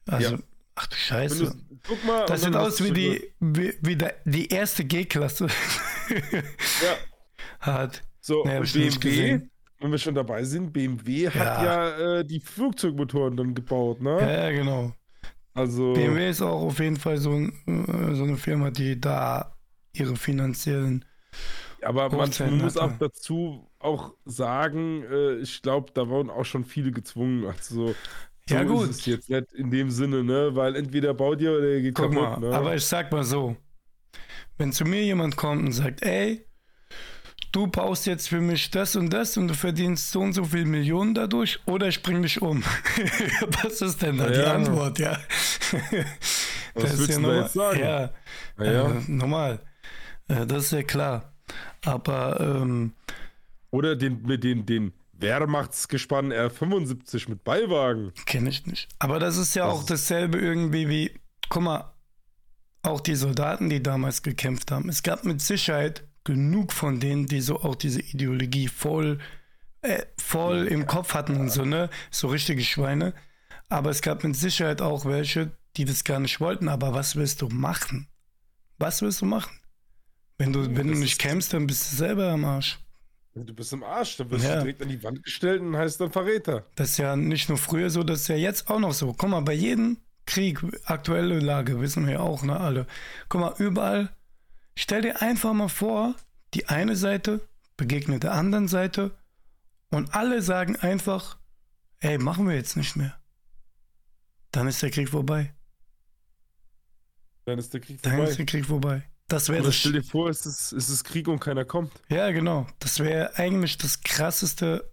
Also, 0.08 0.36
Ja. 0.36 0.40
ach 0.76 0.88
du 0.88 0.96
Scheiße. 0.96 1.38
du's- 1.46 1.58
guck 1.88 2.04
mal. 2.06 2.26
Das 2.26 2.42
sieht 2.42 2.56
aus 2.56 2.84
wie 2.84 2.92
die, 2.92 3.34
wie, 3.40 3.74
wie 3.82 3.98
die 4.26 4.48
erste 4.50 4.86
G-Klasse 4.86 5.48
Ja, 6.10 6.98
hat. 7.60 8.02
so, 8.22 8.44
nicht 8.44 8.74
BMW, 8.74 9.42
wenn 9.80 9.92
wir 9.92 9.98
schon 9.98 10.16
dabei 10.16 10.44
sind, 10.44 10.74
BMW 10.74 11.30
hat 11.30 11.36
Ja. 11.36 11.64
ja 11.64 12.20
äh, 12.20 12.26
die 12.26 12.40
Flugzeugmotoren 12.40 13.38
dann 13.38 13.56
gebaut, 13.56 14.02
ne? 14.02 14.18
Ja, 14.20 14.50
ja, 14.50 14.52
genau. 14.52 14.94
Also, 15.54 15.94
BMW 15.94 16.30
ist 16.30 16.42
auch 16.42 16.62
auf 16.64 16.80
jeden 16.80 16.98
Fall 16.98 17.18
so, 17.18 17.32
ein, 17.32 17.52
äh, 17.66 18.16
so 18.16 18.24
eine 18.24 18.38
Firma, 18.38 18.72
die 18.72 19.00
da 19.00 19.56
ihre 19.94 20.16
finanziellen. 20.16 21.06
aber 21.82 22.10
man, 22.10 22.30
muss 22.58 22.78
auch 22.78 22.92
dazu 23.00 23.70
auch 23.80 24.14
sagen, 24.26 25.04
äh, 25.04 25.36
ich 25.38 25.62
glaube, 25.62 25.92
da 25.94 26.08
wurden 26.08 26.30
auch 26.30 26.46
schon 26.46 26.64
viele 26.66 26.92
gezwungen. 26.92 27.46
Also, 27.46 27.88
so 27.88 27.96
Ja, 28.56 28.64
gut. 28.64 28.90
ist 28.90 29.00
es 29.00 29.06
jetzt 29.06 29.30
nicht 29.30 29.54
in 29.54 29.72
dem 29.72 29.90
Sinne, 29.92 30.24
ne? 30.24 30.56
Weil 30.56 30.76
entweder 30.76 31.14
baut 31.14 31.40
ihr 31.42 31.52
oder 31.52 31.68
ihr 31.70 31.82
geht 31.82 31.96
Guck 31.96 32.14
kaputt, 32.14 32.42
mal, 32.42 32.50
ne? 32.50 32.56
aber 32.56 32.76
ich 32.76 32.86
sag 32.86 33.12
mal 33.12 33.24
so: 33.24 33.56
Wenn 34.58 34.72
zu 34.74 34.86
mir 34.86 35.04
jemand 35.04 35.36
kommt 35.38 35.64
und 35.66 35.72
sagt, 35.72 36.04
ey, 36.04 36.46
du 37.52 37.68
baust 37.68 38.06
jetzt 38.06 38.30
für 38.30 38.42
mich 38.42 38.70
das 38.72 38.96
und 38.96 39.10
das 39.12 39.38
und 39.38 39.48
du 39.48 39.54
verdienst 39.54 40.12
so 40.12 40.22
und 40.22 40.34
so 40.34 40.44
viel 40.46 40.66
Millionen 40.66 41.14
dadurch 41.14 41.60
oder 41.66 41.88
ich 41.88 42.02
bring 42.04 42.22
dich 42.22 42.42
um. 42.42 42.64
Was 43.64 43.82
ist 43.82 44.02
denn 44.02 44.18
da 44.18 44.26
Ja. 44.30 44.32
die 44.32 44.46
Antwort, 44.46 45.00
ja? 45.00 45.18
Was 46.74 46.84
Das 46.84 46.94
ist 46.94 47.00
willst 47.00 47.10
ja 47.10 47.16
du 47.16 47.22
normal. 47.22 47.42
jetzt 47.42 47.54
sagen? 47.54 47.80
Ja, 47.80 48.10
Ja, 48.60 48.72
ja. 48.72 48.90
Äh, 48.90 49.02
normal. 49.08 49.60
Äh, 50.28 50.46
das 50.46 50.66
ist 50.66 50.72
ja 50.72 50.84
klar. 50.84 51.34
Aber 51.86 52.40
ähm, 52.40 52.94
Oder 53.72 53.96
den, 53.96 54.22
mit 54.24 54.44
den, 54.44 54.66
den 54.66 54.94
Wehrmachtsgespann 55.14 56.32
R75 56.32 57.30
mit 57.30 57.44
Beiwagen. 57.44 58.14
kenne 58.26 58.50
ich 58.50 58.66
nicht. 58.66 58.88
Aber 59.00 59.20
das 59.20 59.38
ist 59.38 59.56
ja 59.56 59.66
Das 59.66 59.74
auch 59.76 59.80
ist- 59.82 59.90
dasselbe 59.90 60.38
irgendwie 60.38 60.88
wie, 60.90 61.12
guck 61.50 61.64
mal, 61.64 61.94
auch 62.84 63.02
die 63.02 63.16
Soldaten, 63.16 63.70
die 63.70 63.84
damals 63.84 64.22
gekämpft 64.22 64.72
haben. 64.72 64.88
Es 64.90 65.04
gab 65.04 65.26
mit 65.26 65.42
Sicherheit 65.42 66.04
genug 66.30 66.72
von 66.74 67.00
denen, 67.00 67.26
die 67.26 67.42
so 67.42 67.60
auch 67.62 67.76
diese 67.76 68.02
Ideologie 68.02 68.68
voll, 68.68 69.18
äh, 69.82 70.04
voll 70.20 70.68
im 70.68 70.86
Kopf 70.86 71.16
hatten 71.16 71.38
und 71.38 71.50
so, 71.50 71.66
ne? 71.66 71.90
So 72.12 72.28
richtige 72.28 72.64
Schweine. 72.64 73.14
Aber 73.68 73.90
es 73.90 74.02
gab 74.04 74.24
mit 74.24 74.36
Sicherheit 74.36 74.82
auch 74.82 75.06
welche, 75.06 75.52
die 75.76 75.86
das 75.86 76.04
gar 76.04 76.20
nicht 76.20 76.40
wollten. 76.40 76.70
Aber 76.70 76.94
was 76.94 77.16
willst 77.16 77.42
du 77.42 77.50
machen? 77.50 78.08
Was 78.78 79.02
willst 79.02 79.22
du 79.22 79.26
machen? 79.26 79.52
Wenn 80.38 80.54
du, 80.54 80.76
wenn 80.76 80.88
du 80.88 80.94
nicht 80.98 81.20
kämpfst, 81.20 81.52
dann 81.54 81.66
bist 81.68 81.92
du 81.92 81.96
selber 81.98 82.30
am 82.30 82.46
Arsch. 82.46 82.80
Du 83.34 83.54
bist 83.54 83.74
im 83.74 83.84
Arsch, 83.84 84.18
dann 84.18 84.30
wirst 84.32 84.46
Ja. 84.46 84.56
du 84.58 84.62
direkt 84.62 84.82
an 84.82 84.90
die 84.90 85.02
Wand 85.04 85.24
gestellt 85.24 85.62
und 85.62 85.76
heißt 85.76 86.00
dann 86.00 86.12
Verräter. 86.12 86.66
Das 86.76 86.92
ist 86.92 86.98
ja 86.98 87.16
nicht 87.16 87.50
nur 87.50 87.58
früher 87.58 87.90
so, 87.90 88.04
das 88.04 88.22
ist 88.22 88.28
ja 88.28 88.36
jetzt 88.36 88.70
auch 88.70 88.80
noch 88.80 88.94
so. 88.94 89.14
Guck 89.14 89.30
mal, 89.30 89.42
bei 89.42 89.54
jedem 89.54 89.98
Krieg, 90.26 90.60
aktuelle 90.86 91.40
Lage, 91.40 91.80
wissen 91.82 92.06
wir 92.06 92.14
ja 92.14 92.20
auch, 92.20 92.44
ne, 92.44 92.60
alle. 92.60 92.86
Guck 93.30 93.42
mal, 93.42 93.54
überall, 93.58 94.10
stell 94.82 95.02
dir 95.02 95.22
einfach 95.22 95.54
mal 95.54 95.68
vor, 95.70 96.16
die 96.54 96.68
eine 96.68 96.96
Seite 96.96 97.42
begegnet 97.78 98.24
der 98.24 98.34
anderen 98.34 98.68
Seite 98.68 99.12
und 99.90 100.14
alle 100.14 100.42
sagen 100.42 100.76
einfach, 100.78 101.38
ey, 102.00 102.18
machen 102.18 102.48
wir 102.48 102.56
jetzt 102.56 102.76
nicht 102.78 102.96
mehr. 102.96 103.16
Dann 104.52 104.68
ist 104.68 104.82
der 104.82 104.90
Krieg 104.90 105.10
vorbei. 105.10 105.54
Dann 107.46 107.60
ist 107.60 107.74
der 107.74 107.82
Krieg 107.82 108.02
Dann 108.02 108.14
vorbei. 108.16 108.30
ist 108.30 108.38
der 108.38 108.46
Krieg 108.46 108.66
vorbei. 108.66 109.04
Das 109.28 109.50
wäre 109.50 109.64
das. 109.64 109.76
stell 109.76 109.92
dir 109.92 110.04
vor, 110.04 110.30
es 110.30 110.46
ist, 110.46 110.72
es 110.72 110.90
ist 110.90 111.04
Krieg 111.04 111.28
und 111.28 111.40
keiner 111.40 111.64
kommt. 111.66 111.92
Ja, 112.10 112.32
genau. 112.32 112.66
Das 112.80 113.00
wäre 113.00 113.36
eigentlich 113.38 113.78
das 113.78 114.02
krasseste, 114.02 114.92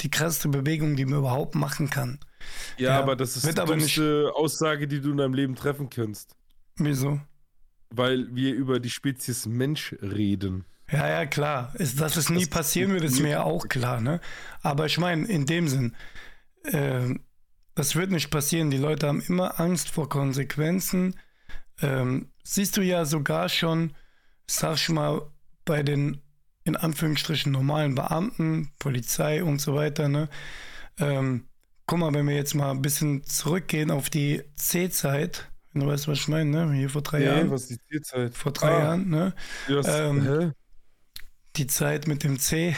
die 0.00 0.10
krasseste 0.10 0.48
Bewegung, 0.48 0.96
die 0.96 1.04
man 1.04 1.18
überhaupt 1.18 1.54
machen 1.54 1.90
kann. 1.90 2.18
Ja, 2.78 2.90
Ja, 2.94 3.00
aber 3.00 3.14
das 3.14 3.36
ist 3.36 3.46
die 3.46 3.54
dümmste 3.54 4.32
Aussage, 4.34 4.88
die 4.88 5.00
du 5.00 5.10
in 5.10 5.18
deinem 5.18 5.34
Leben 5.34 5.54
treffen 5.54 5.90
kannst. 5.90 6.34
Wieso? 6.76 7.20
Weil 7.90 8.34
wir 8.34 8.54
über 8.54 8.80
die 8.80 8.90
Spezies 8.90 9.46
Mensch 9.46 9.94
reden. 10.00 10.64
Ja, 10.90 11.08
ja, 11.08 11.26
klar. 11.26 11.72
Ist, 11.76 12.00
dass 12.00 12.16
es 12.16 12.28
nie 12.30 12.40
Das 12.40 12.50
passieren 12.50 12.92
wird, 12.92 13.04
ist 13.04 13.20
mir 13.20 13.30
ja 13.30 13.42
auch 13.44 13.68
klar, 13.68 14.00
ne? 14.00 14.20
Aber 14.62 14.86
ich 14.86 14.98
meine, 14.98 15.26
in 15.26 15.46
dem 15.46 15.68
Sinn, 15.68 15.94
ähm, 16.70 17.20
das 17.74 17.96
wird 17.96 18.10
nicht 18.10 18.30
passieren. 18.30 18.70
Die 18.70 18.76
Leute 18.76 19.08
haben 19.08 19.22
immer 19.22 19.60
Angst 19.60 19.90
vor 19.90 20.08
Konsequenzen. 20.08 21.18
Ähm, 21.80 22.30
siehst 22.42 22.76
du 22.76 22.82
ja 22.82 23.04
sogar 23.04 23.48
schon, 23.48 23.94
sag 24.46 24.76
ich 24.76 24.88
mal, 24.88 25.22
bei 25.64 25.82
den 25.82 26.20
in 26.64 26.76
Anführungsstrichen 26.76 27.52
normalen 27.52 27.94
Beamten, 27.94 28.72
Polizei 28.78 29.44
und 29.44 29.60
so 29.60 29.74
weiter, 29.74 30.08
ne? 30.08 30.28
Ähm, 30.98 31.48
guck 31.86 31.98
mal, 31.98 32.14
wenn 32.14 32.26
wir 32.26 32.36
jetzt 32.36 32.54
mal 32.54 32.70
ein 32.70 32.82
bisschen 32.82 33.24
zurückgehen 33.24 33.90
auf 33.90 34.08
die 34.08 34.42
C-Zeit, 34.56 35.50
du 35.80 35.86
weißt, 35.86 36.08
was 36.08 36.18
ich 36.20 36.28
meine, 36.28 36.50
ne? 36.50 36.72
Hier 36.74 36.90
vor 36.90 37.02
drei 37.02 37.20
Nee, 37.20 37.24
Jahren. 37.24 37.50
was 37.50 37.62
ist 37.62 37.70
die 37.70 37.78
Zielzeit? 37.88 38.36
Vor 38.36 38.52
drei 38.52 38.76
Ah, 38.76 38.78
Jahren, 38.78 39.08
ne? 39.08 39.34
Was, 39.66 40.02
Ähm, 40.02 40.22
hä? 40.22 40.52
die 41.56 41.66
Zeit 41.66 42.06
mit 42.06 42.24
dem 42.24 42.38
C 42.38 42.74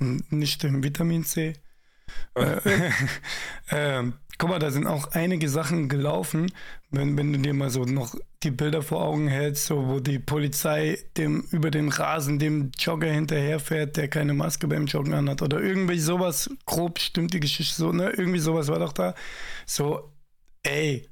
und 0.00 0.30
nicht 0.32 0.62
dem 0.62 0.82
Vitamin 0.84 1.24
C. 1.24 1.54
Äh, 2.34 2.60
ähm, 3.70 4.14
guck 4.38 4.50
mal, 4.50 4.58
da 4.58 4.70
sind 4.70 4.86
auch 4.86 5.12
einige 5.12 5.48
Sachen 5.48 5.88
gelaufen, 5.88 6.52
wenn, 6.90 7.16
wenn 7.18 7.32
du 7.32 7.40
dir 7.40 7.54
mal 7.54 7.70
so 7.70 7.84
noch 7.84 8.16
die 8.44 8.50
Bilder 8.52 8.82
vor 8.82 9.02
Augen 9.04 9.28
hältst, 9.28 9.66
so 9.66 9.88
wo 9.88 10.00
die 10.00 10.18
Polizei 10.20 10.98
dem 11.18 11.42
über 11.52 11.70
den 11.70 11.88
Rasen 11.90 12.38
dem 12.38 12.72
Jogger 12.78 13.10
hinterherfährt, 13.12 13.96
der 13.98 14.08
keine 14.08 14.34
Maske 14.34 14.68
beim 14.68 14.86
Joggen 14.86 15.14
anhat 15.14 15.42
oder 15.42 15.60
irgendwie 15.62 16.00
sowas, 16.00 16.50
grob 16.66 17.00
stimmt 17.00 17.34
die 17.34 17.40
Geschichte 17.40 17.76
so, 17.76 17.92
ne? 17.92 18.10
Irgendwie 18.10 18.40
sowas 18.40 18.68
war 18.68 18.78
doch 18.80 18.92
da. 18.94 19.14
So, 19.66 20.12
ey, 20.62 21.08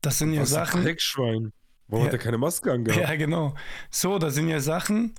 das 0.00 0.18
sind 0.18 0.32
ja 0.32 0.42
Was 0.42 0.54
ein 0.54 0.64
Sachen. 0.66 0.82
Dreckschwein. 0.82 1.52
Warum 1.88 2.04
Ja. 2.04 2.12
hat 2.12 2.18
er 2.18 2.22
keine 2.24 2.38
Maske 2.38 2.72
angehabt? 2.72 3.00
Ja, 3.00 3.14
genau. 3.16 3.54
So, 3.90 4.18
das 4.18 4.34
sind 4.34 4.48
ja 4.48 4.60
Sachen, 4.60 5.14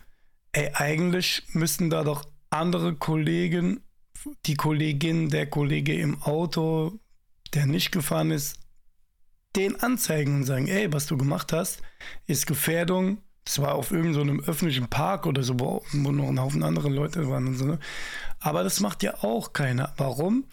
ey, 0.52 0.70
eigentlich 0.74 1.44
müssten 1.54 1.90
da 1.90 2.04
doch 2.04 2.26
andere 2.52 2.96
Kollegen, 2.96 3.82
die 4.46 4.56
Kollegin, 4.56 5.30
der 5.30 5.48
Kollege 5.48 5.94
im 6.00 6.22
Auto, 6.22 7.00
der 7.54 7.66
nicht 7.66 7.92
gefahren 7.92 8.32
ist, 8.32 8.58
den 9.56 9.82
anzeigen 9.82 10.36
und 10.38 10.44
sagen, 10.46 10.68
ey, 10.68 10.92
was 10.94 11.08
du 11.08 11.18
gemacht 11.18 11.54
hast, 11.54 11.82
ist 12.28 12.46
Gefährdung. 12.46 13.24
Das 13.46 13.60
war 13.60 13.74
auf 13.74 13.90
irgendeinem 13.92 14.42
so 14.42 14.46
öffentlichen 14.52 14.90
Park 14.90 15.26
oder 15.26 15.42
so, 15.42 15.60
wo, 15.60 15.84
wo 15.92 16.12
noch 16.12 16.28
ein 16.28 16.40
Haufen 16.40 16.62
andere 16.62 16.90
Leute 16.90 17.28
waren 17.30 17.48
und 17.48 17.56
so. 17.56 17.66
ne? 17.66 17.80
Aber 18.40 18.64
das 18.64 18.80
macht 18.80 19.02
ja 19.02 19.24
auch 19.24 19.54
keiner. 19.54 19.94
Warum? 19.98 20.46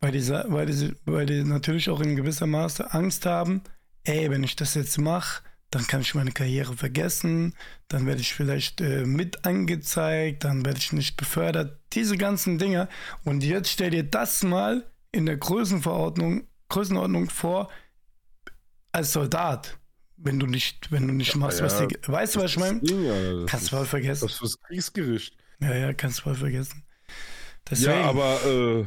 Weil 0.00 0.12
die, 0.12 0.28
weil, 0.28 0.66
die, 0.66 0.94
weil 1.04 1.26
die 1.26 1.42
natürlich 1.42 1.88
auch 1.88 2.00
in 2.00 2.16
gewisser 2.16 2.46
Maße 2.46 2.92
Angst 2.92 3.26
haben, 3.26 3.62
ey, 4.04 4.30
wenn 4.30 4.44
ich 4.44 4.56
das 4.56 4.74
jetzt 4.74 4.98
mache, 4.98 5.42
dann 5.70 5.86
kann 5.86 6.00
ich 6.00 6.14
meine 6.14 6.32
Karriere 6.32 6.76
vergessen, 6.76 7.54
dann 7.88 8.06
werde 8.06 8.20
ich 8.20 8.34
vielleicht 8.34 8.80
äh, 8.80 9.04
mit 9.04 9.44
angezeigt, 9.44 10.44
dann 10.44 10.64
werde 10.64 10.78
ich 10.78 10.92
nicht 10.92 11.16
befördert, 11.16 11.80
diese 11.92 12.16
ganzen 12.16 12.58
Dinge. 12.58 12.88
Und 13.24 13.42
jetzt 13.42 13.70
stell 13.70 13.90
dir 13.90 14.04
das 14.04 14.42
mal 14.42 14.84
in 15.12 15.26
der 15.26 15.36
Größenverordnung, 15.36 16.46
Größenordnung 16.68 17.30
vor, 17.30 17.68
als 18.92 19.12
Soldat, 19.12 19.78
wenn 20.16 20.38
du 20.38 20.46
nicht, 20.46 20.90
wenn 20.92 21.06
du 21.06 21.14
nicht 21.14 21.36
machst, 21.36 21.62
was 21.62 21.80
ja, 21.80 21.86
dir, 21.86 21.98
weißt 22.06 22.36
du, 22.36 22.40
was 22.40 22.52
ich 22.52 22.58
meine? 22.58 22.80
Das 22.80 22.90
das 22.90 23.50
Kannst 23.50 23.66
du 23.66 23.76
voll 23.76 23.86
vergessen. 23.86 24.24
Das 24.24 24.32
ist 24.32 24.38
fürs 24.38 24.60
Kriegsgericht. 24.62 25.36
Ja, 25.60 25.74
ja, 25.74 25.92
kannst 25.92 26.18
du 26.18 26.22
voll 26.22 26.34
vergessen. 26.34 26.84
Deswegen, 27.68 27.90
Ja, 27.92 28.04
aber 28.04 28.40
äh, 28.44 28.86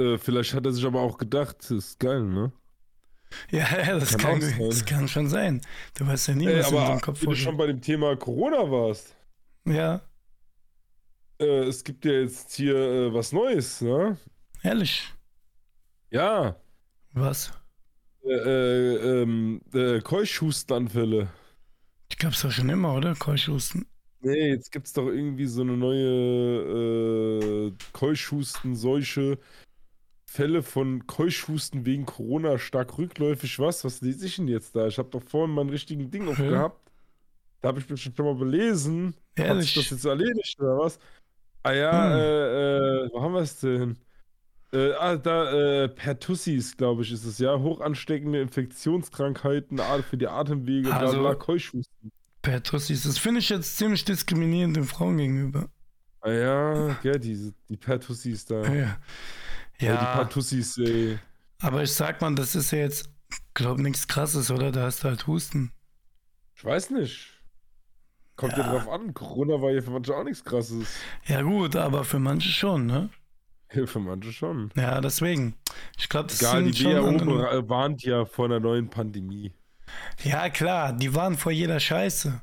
äh, 0.00 0.18
vielleicht 0.18 0.54
hat 0.54 0.66
er 0.66 0.72
sich 0.72 0.84
aber 0.84 1.00
auch 1.02 1.18
gedacht, 1.18 1.58
das 1.60 1.70
ist 1.70 2.00
geil, 2.00 2.22
ne? 2.24 2.52
ja, 3.50 3.66
das, 3.98 4.16
Kann 4.16 4.40
kann, 4.40 4.58
das 4.68 4.84
kann 4.84 5.08
schon 5.08 5.28
sein. 5.28 5.60
Du 5.94 6.06
weißt 6.06 6.28
ja 6.28 6.34
nie, 6.34 6.46
Ey, 6.46 6.58
was 6.58 6.70
in 6.70 6.76
aber 6.78 6.86
deinem 6.88 7.00
Kopf 7.00 7.22
wenn 7.22 7.30
du 7.30 7.36
schon 7.36 7.56
vorgeht. 7.56 7.58
bei 7.58 7.66
dem 7.66 7.80
Thema 7.80 8.16
Corona 8.16 8.70
warst, 8.70 9.16
Ja, 9.66 10.02
äh, 11.38 11.64
es 11.64 11.82
gibt 11.84 12.04
ja 12.04 12.12
jetzt 12.12 12.52
hier 12.54 12.74
äh, 12.76 13.14
was 13.14 13.32
Neues, 13.32 13.80
ne? 13.80 14.16
ehrlich. 14.62 15.12
Ja, 16.10 16.56
Was? 17.12 17.52
äh, 18.24 18.32
äh, 18.32 19.22
ähm, 19.22 19.60
äh. 19.72 20.00
Die 22.12 22.16
gab's 22.18 22.42
doch 22.42 22.50
schon 22.50 22.68
immer, 22.68 22.94
oder? 22.94 23.14
Keuchhusten. 23.14 23.86
Nee, 24.22 24.50
jetzt 24.50 24.70
gibt's 24.70 24.92
doch 24.92 25.06
irgendwie 25.06 25.46
so 25.46 25.62
eine 25.62 25.76
neue 25.76 27.68
äh, 27.68 27.72
Keuchhusten-Seuche. 27.92 29.38
Fälle 30.32 30.62
von 30.62 31.08
Keuchhusten 31.08 31.84
wegen 31.84 32.06
Corona 32.06 32.56
stark 32.58 32.98
rückläufig. 32.98 33.58
Was? 33.58 33.84
Was 33.84 34.00
lese 34.00 34.26
ich 34.26 34.36
denn 34.36 34.46
jetzt 34.46 34.76
da? 34.76 34.86
Ich 34.86 34.96
habe 34.96 35.10
doch 35.10 35.24
vorhin 35.24 35.52
meinen 35.52 35.70
richtigen 35.70 36.08
Ding 36.12 36.28
aufgehabt. 36.28 36.88
Da 37.60 37.68
habe 37.68 37.80
ich 37.80 37.90
mich 37.90 38.00
schon 38.00 38.12
mal 38.24 38.36
belesen. 38.36 39.06
Hat 39.06 39.14
sich 39.36 39.44
Ehrlich. 39.46 39.74
das 39.74 39.90
jetzt 39.90 40.04
erledigt 40.04 40.56
oder 40.60 40.78
was? 40.78 41.00
Ah 41.64 41.72
ja, 41.72 42.04
Hm. 42.12 42.12
äh, 42.20 42.76
äh, 43.06 43.10
wo 43.12 43.20
haben 43.22 43.32
wir 43.34 43.40
es 43.40 43.58
denn? 43.58 43.96
Äh, 44.72 44.92
ah, 44.92 45.16
da, 45.16 45.82
äh, 45.82 45.88
Pertussis, 45.88 46.76
glaube 46.76 47.02
ich, 47.02 47.10
ist 47.10 47.24
es 47.24 47.38
ja. 47.40 47.58
Hochansteckende 47.58 48.40
Infektionskrankheiten 48.40 49.80
für 50.08 50.16
die 50.16 50.28
Atemwege, 50.28 50.90
bla 50.90 50.96
Also- 50.98 51.18
bla, 51.18 51.34
Keuchhusten. 51.34 52.12
Pertussis. 52.40 53.02
Das 53.02 53.18
finde 53.18 53.40
ich 53.40 53.48
jetzt 53.48 53.76
ziemlich 53.78 54.04
diskriminierend 54.04 54.76
den 54.76 54.84
Frauen 54.84 55.16
gegenüber. 55.18 55.68
Ah 56.20 56.30
ja, 56.30 56.88
gell, 57.02 57.18
diese, 57.18 57.52
die 57.68 57.76
Pertussis 57.76 58.44
da. 58.44 58.62
Ja. 58.72 58.96
Ja, 59.80 59.96
die 59.96 60.04
Ja, 60.04 60.16
Pertussis, 60.16 60.78
ey. 60.78 61.18
aber 61.60 61.82
ich 61.82 61.92
sag 61.92 62.20
mal, 62.20 62.34
das 62.34 62.54
ist 62.54 62.70
ja 62.70 62.78
jetzt, 62.78 63.10
glaub 63.54 63.78
nichts 63.78 64.06
krasses, 64.08 64.50
oder? 64.50 64.72
Da 64.72 64.82
hast 64.84 65.02
du 65.04 65.08
halt 65.08 65.26
Husten. 65.26 65.72
Ich 66.54 66.64
weiß 66.64 66.90
nicht. 66.90 67.40
Kommt 68.36 68.52
ja. 68.56 68.60
Ja. 68.60 68.70
drauf 68.72 68.88
an. 68.88 69.12
Corona 69.14 69.60
war 69.60 69.70
ja 69.70 69.82
für 69.82 69.90
manche 69.90 70.14
auch 70.16 70.24
nichts 70.24 70.44
krasses. 70.44 70.88
Ja, 71.26 71.42
gut, 71.42 71.76
aber 71.76 72.04
für 72.04 72.18
manche 72.18 72.48
schon, 72.50 72.86
ne? 72.86 73.10
Ja, 73.72 73.86
für 73.86 74.00
manche 74.00 74.32
schon. 74.32 74.70
Ja, 74.76 75.00
deswegen. 75.00 75.54
Ich 75.98 76.08
glaube, 76.08 76.28
das 76.28 76.40
Egal, 76.40 76.64
sind 76.64 76.74
die 76.78 76.82
schon 76.82 76.92
WHO 76.96 77.06
andere. 77.06 77.42
ra- 77.44 77.68
warnt 77.68 78.02
ja 78.02 78.24
vor 78.24 78.46
einer 78.46 78.60
neuen 78.60 78.90
Pandemie. 78.90 79.52
Ja, 80.22 80.48
klar, 80.50 80.92
die 80.92 81.14
waren 81.14 81.36
vor 81.36 81.52
jeder 81.52 81.80
Scheiße. 81.80 82.40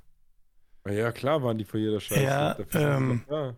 Ja, 0.89 1.11
klar 1.11 1.43
waren 1.43 1.57
die 1.57 1.65
vor 1.65 1.79
jeder 1.79 1.99
Scheiße. 1.99 2.21
Ja, 2.23 2.57
ähm, 2.73 3.23
da. 3.27 3.55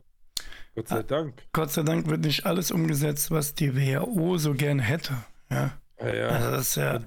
Gott 0.79 0.87
sei 0.87 1.03
Dank. 1.03 1.33
Gott 1.53 1.71
sei 1.71 1.83
Dank 1.83 2.07
wird 2.07 2.21
nicht 2.21 2.45
alles 2.45 2.71
umgesetzt, 2.71 3.31
was 3.31 3.53
die 3.53 3.75
WHO 3.75 4.37
so 4.37 4.53
gerne 4.53 4.81
hätte. 4.81 5.13
Ja, 5.49 5.77
Ja, 5.99 6.13
ja. 6.15 6.27
also 6.27 6.51
das 6.51 6.67
ist 6.69 6.75
ja, 6.75 6.99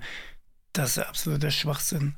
das 0.72 0.90
ist 0.90 0.96
ja 0.96 1.02
absoluter 1.04 1.50
Schwachsinn. 1.50 2.16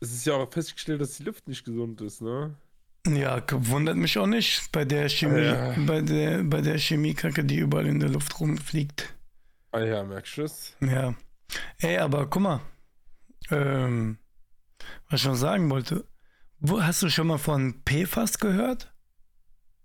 Es 0.00 0.12
ist 0.12 0.26
ja 0.26 0.34
auch 0.34 0.52
festgestellt, 0.52 1.00
dass 1.00 1.16
die 1.16 1.24
Luft 1.24 1.48
nicht 1.48 1.64
gesund 1.64 2.00
ist, 2.02 2.20
ne? 2.22 2.54
Ja, 3.06 3.42
wundert 3.50 3.96
mich 3.96 4.18
auch 4.18 4.26
nicht 4.26 4.70
bei 4.70 4.84
der 4.84 5.08
Chemie, 5.08 5.40
Ja. 5.46 5.74
bei 5.86 6.02
der, 6.02 6.42
bei 6.44 6.60
der 6.60 6.78
Chemiekacke, 6.78 7.44
die 7.44 7.56
überall 7.56 7.86
in 7.86 8.00
der 8.00 8.10
Luft 8.10 8.38
rumfliegt. 8.38 9.14
Ah 9.72 9.80
ja, 9.80 10.02
merkst 10.04 10.36
du 10.36 10.42
es? 10.42 10.76
Ja. 10.80 11.14
Ey, 11.78 11.96
aber 11.98 12.26
guck 12.28 12.42
mal. 12.42 12.60
Ähm, 13.50 14.18
was 15.08 15.20
ich 15.20 15.22
schon 15.22 15.36
sagen 15.36 15.70
wollte. 15.70 16.04
Wo, 16.60 16.82
hast 16.82 17.02
du 17.02 17.08
schon 17.08 17.28
mal 17.28 17.38
von 17.38 17.82
PFAS 17.84 18.38
gehört? 18.38 18.92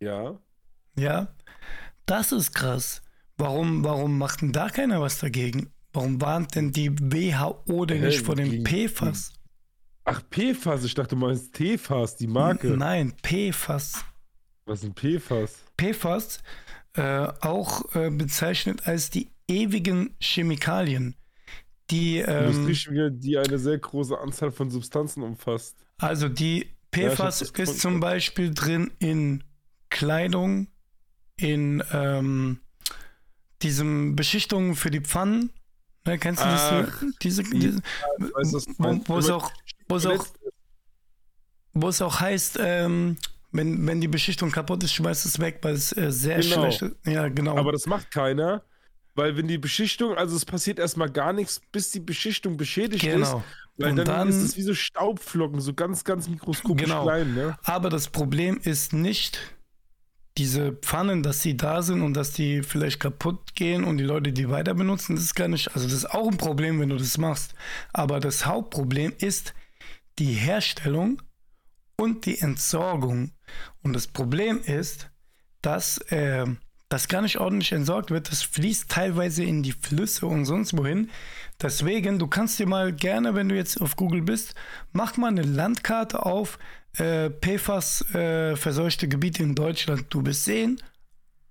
Ja. 0.04 0.40
Ja. 0.96 1.34
Das 2.06 2.32
ist 2.32 2.54
krass. 2.54 3.02
Warum, 3.38 3.84
warum 3.84 4.18
macht 4.18 4.42
denn 4.42 4.52
da 4.52 4.70
keiner 4.70 5.02
was 5.02 5.18
dagegen? 5.20 5.72
Warum 5.94 6.22
warnt 6.22 6.56
denn 6.56 6.72
die 6.72 6.92
WHO 6.92 7.86
denn 7.86 8.00
Hä, 8.02 8.08
nicht 8.08 8.22
vor 8.26 8.36
dem 8.36 8.64
PFAS? 8.64 9.34
Ach, 10.06 10.22
PFAS, 10.30 10.84
ich 10.84 10.94
dachte, 10.96 11.16
du 11.16 11.22
meinst 11.22 11.54
TFAS, 11.54 12.18
die 12.18 12.28
Marke. 12.28 12.68
Nein, 12.70 13.14
PFAS. 13.22 14.04
Was 14.66 14.84
ist 14.84 14.86
ein 14.86 14.96
PFAS? 14.96 15.64
PFAS 15.78 16.40
äh, 16.96 17.28
auch 17.42 17.96
äh, 17.96 18.10
bezeichnet 18.10 18.88
als 18.88 19.10
die 19.10 19.30
ewigen 19.48 20.16
Chemikalien, 20.20 21.16
die 21.90 22.18
ähm, 22.20 22.68
die 23.20 23.38
eine 23.38 23.60
sehr 23.60 23.78
große 23.78 24.18
Anzahl 24.18 24.52
von 24.52 24.70
Substanzen 24.70 25.22
umfasst. 25.24 25.76
also 25.98 26.30
die 26.30 26.68
Ja, 26.96 27.10
PFAS 27.10 27.40
das 27.40 27.50
ist 27.52 27.80
zum 27.80 28.00
Beispiel 28.00 28.54
drin 28.54 28.92
in 29.00 29.44
Kleidung, 29.94 30.68
in 31.38 31.84
ähm, 31.92 32.60
diesem 33.62 34.16
Beschichtungen 34.16 34.76
für 34.76 34.92
die 34.92 35.00
Pfannen. 35.02 35.52
Ne, 36.06 36.18
kennst 36.20 36.42
du 36.42 36.46
Ach, 36.48 37.00
das? 37.02 37.06
Diese, 37.22 37.44
diese, 37.44 37.80
weiß, 38.18 38.54
was 38.54 38.66
du 38.66 38.74
wo, 38.78 39.00
wo, 39.06 39.18
es 39.20 39.30
auch, 39.30 39.52
wo, 39.88 39.96
es 39.96 40.06
auch, 40.06 40.26
wo 41.74 41.88
es 41.88 42.02
auch 42.02 42.20
heißt, 42.20 42.58
ähm, 42.62 43.18
wenn, 43.52 43.86
wenn 43.88 44.02
die 44.02 44.08
Beschichtung 44.08 44.52
kaputt 44.52 44.84
ist, 44.84 44.94
schmeißt 44.94 45.26
es 45.26 45.40
weg, 45.40 45.60
weil 45.62 45.76
es 45.76 45.96
äh, 45.96 46.12
sehr 46.12 46.40
Genau. 46.42 46.56
schlecht 46.72 46.82
ist. 46.82 46.96
Ja, 47.06 47.30
genau. 47.30 47.58
Aber 47.58 47.72
das 47.72 47.86
macht 47.86 48.12
keiner, 48.12 48.64
weil 49.16 49.38
wenn 49.38 49.48
die 49.48 49.58
Beschichtung, 49.60 50.16
also 50.16 50.36
es 50.36 50.44
passiert 50.46 50.80
erstmal 50.80 51.10
gar 51.10 51.32
nichts, 51.34 51.62
bis 51.72 51.92
die 51.92 52.00
Beschichtung 52.00 52.58
beschädigt 52.58 53.04
ist. 53.04 53.14
genau. 53.14 53.44
Weil 53.78 53.92
Und 53.92 53.96
dann, 53.98 54.06
dann- 54.06 54.30
ist 54.30 54.36
es 54.42 54.56
wie 54.58 54.62
so 54.62 54.74
Staubflocken, 54.76 55.60
so 55.62 55.74
ganz, 55.74 56.04
ganz 56.04 56.28
mikroskopisch 56.28 56.84
Genau. 56.86 57.04
klein, 57.04 57.34
ne? 57.34 57.58
Aber 57.64 57.90
das 57.90 58.08
Problem 58.10 58.60
ist 58.62 58.94
nicht 58.94 59.53
diese 60.38 60.74
Pfannen, 60.74 61.22
dass 61.22 61.42
sie 61.42 61.56
da 61.58 61.82
sind 61.82 62.02
und 62.02 62.16
dass 62.16 62.32
die 62.32 62.64
vielleicht 62.64 63.00
kaputt 63.00 63.56
gehen 63.56 63.84
und 63.84 63.98
die 63.98 64.04
Leute 64.04 64.34
die 64.34 64.50
weiter 64.50 64.74
benutzen. 64.74 65.16
Das 65.16 65.24
ist 65.24 65.36
gar 65.36 65.48
nicht, 65.48 65.74
also 65.76 65.86
das 65.86 65.94
ist 65.94 66.12
auch 66.12 66.28
ein 66.28 66.38
Problem, 66.38 66.80
wenn 66.80 66.90
du 66.90 66.98
das 66.98 67.18
machst. 67.18 67.54
Aber 67.92 68.20
das 68.20 68.46
Hauptproblem 68.46 69.14
ist 69.20 69.54
die 70.18 70.34
Herstellung 70.34 71.22
und 71.98 72.26
die 72.26 72.40
Entsorgung. 72.40 73.32
Und 73.84 73.94
das 73.94 74.08
Problem 74.08 74.60
ist, 74.64 75.12
dass 75.62 76.00
äh, 76.10 76.46
das 76.90 77.08
gar 77.08 77.22
nicht 77.22 77.40
ordentlich 77.40 77.72
entsorgt 77.72 78.12
wird. 78.12 78.32
Das 78.32 78.44
fließt 78.44 78.90
teilweise 78.90 79.44
in 79.44 79.64
die 79.64 79.72
Flüsse 79.72 80.26
und 80.28 80.46
sonst 80.46 80.78
wohin. 80.78 81.10
Deswegen, 81.62 82.20
du 82.20 82.28
kannst 82.28 82.60
dir 82.60 82.68
mal 82.68 82.94
gerne, 82.94 83.36
wenn 83.36 83.50
du 83.50 83.56
jetzt 83.56 83.82
auf 83.82 83.96
Google 83.96 84.22
bist, 84.22 84.54
mach 84.92 85.18
mal 85.18 85.30
eine 85.30 85.44
Landkarte 85.44 86.26
auf, 86.26 86.60
äh, 86.98 87.30
PFAS 87.30 88.14
äh, 88.14 88.56
verseuchte 88.56 89.08
Gebiete 89.08 89.44
in 89.44 89.56
Deutschland. 89.56 90.06
Du 90.10 90.26
wirst 90.26 90.46
sehen, 90.46 90.82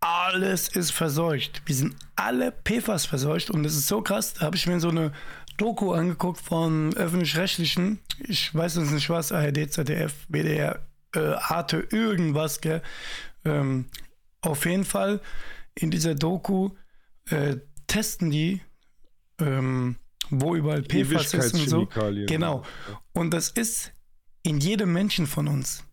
alles 0.00 0.68
ist 0.68 0.90
verseucht. 0.90 1.62
Wir 1.66 1.74
sind 1.74 1.94
alle 2.16 2.52
PFAS 2.52 3.06
verseucht 3.06 3.50
und 3.50 3.62
das 3.62 3.74
ist 3.74 3.88
so 3.88 4.02
krass. 4.02 4.34
Da 4.34 4.46
habe 4.46 4.56
ich 4.56 4.66
mir 4.66 4.80
so 4.80 4.88
eine 4.88 5.12
Doku 5.56 5.92
angeguckt 5.92 6.40
von 6.40 6.94
öffentlich-rechtlichen. 6.96 8.00
Ich 8.18 8.54
weiß 8.54 8.76
jetzt 8.76 8.90
nicht 8.90 9.10
was, 9.10 9.32
ARD, 9.32 9.72
ZDF, 9.72 10.14
WDR, 10.28 10.80
äh, 11.14 11.34
Arte, 11.34 11.86
irgendwas, 11.90 12.60
gell. 12.60 12.82
Ähm, 13.44 13.86
auf 14.40 14.66
jeden 14.66 14.84
Fall 14.84 15.20
in 15.74 15.90
dieser 15.90 16.14
Doku 16.14 16.70
äh, 17.30 17.56
testen 17.86 18.30
die, 18.30 18.60
ähm, 19.38 19.96
wo 20.30 20.56
überall 20.56 20.82
PFAS 20.82 21.34
ist 21.34 21.54
und 21.54 21.68
so. 21.68 21.88
Genau. 22.26 22.64
Und 23.12 23.32
das 23.32 23.50
ist 23.50 23.92
in 24.42 24.58
jedem 24.58 24.92
Menschen 24.92 25.26
von 25.26 25.48
uns. 25.48 25.84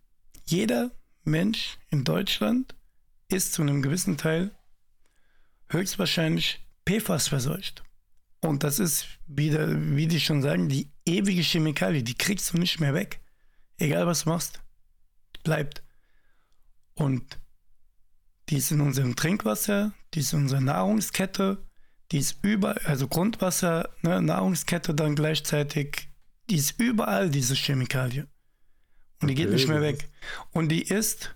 Jeder 0.46 0.92
Mensch 1.24 1.78
in 1.90 2.04
Deutschland 2.04 2.76
ist 3.30 3.54
zu 3.54 3.62
einem 3.62 3.82
gewissen 3.82 4.18
Teil 4.18 4.52
höchstwahrscheinlich 5.70 6.66
PFAS 6.86 7.28
verseucht. 7.28 7.84
Und 8.42 8.64
das 8.64 8.80
ist, 8.80 9.06
wie, 9.28 9.50
der, 9.50 9.96
wie 9.96 10.08
die 10.08 10.20
schon 10.20 10.42
sagen, 10.42 10.70
die 10.70 10.90
ewige 11.06 11.42
Chemikalie. 11.42 12.04
Die 12.04 12.16
kriegst 12.16 12.54
du 12.54 12.58
nicht 12.58 12.80
mehr 12.80 12.94
weg. 12.94 13.20
Egal 13.78 14.08
was 14.08 14.24
du 14.24 14.30
machst. 14.30 14.62
Bleibt. 15.44 15.84
Und 16.96 17.40
die 18.50 18.58
ist 18.58 18.72
in 18.72 18.82
unserem 18.82 19.16
Trinkwasser, 19.16 19.94
die 20.14 20.20
ist 20.20 20.34
in 20.34 20.44
unserer 20.44 20.62
Nahrungskette, 20.62 21.64
die 22.12 22.18
ist 22.18 22.40
überall, 22.42 22.80
also 22.86 23.08
Grundwasser, 23.08 23.90
ne, 24.02 24.22
Nahrungskette 24.22 24.96
dann 24.96 25.16
gleichzeitig, 25.16 26.10
die 26.50 26.56
ist 26.56 26.80
überall, 26.80 27.30
diese 27.30 27.56
Chemikalie. 27.56 28.28
Und 29.22 29.28
die 29.28 29.36
geht 29.36 29.50
nicht 29.50 29.68
mehr 29.68 29.82
weg. 29.82 30.10
Und 30.52 30.70
die 30.70 30.82
ist 30.82 31.36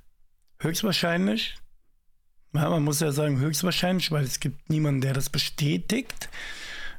höchstwahrscheinlich, 0.59 1.55
ja, 2.53 2.69
man 2.69 2.83
muss 2.83 2.99
ja 2.99 3.11
sagen 3.11 3.39
höchstwahrscheinlich, 3.39 4.11
weil 4.11 4.23
es 4.23 4.39
gibt 4.39 4.69
niemanden, 4.69 5.01
der 5.01 5.13
das 5.13 5.29
bestätigt, 5.29 6.29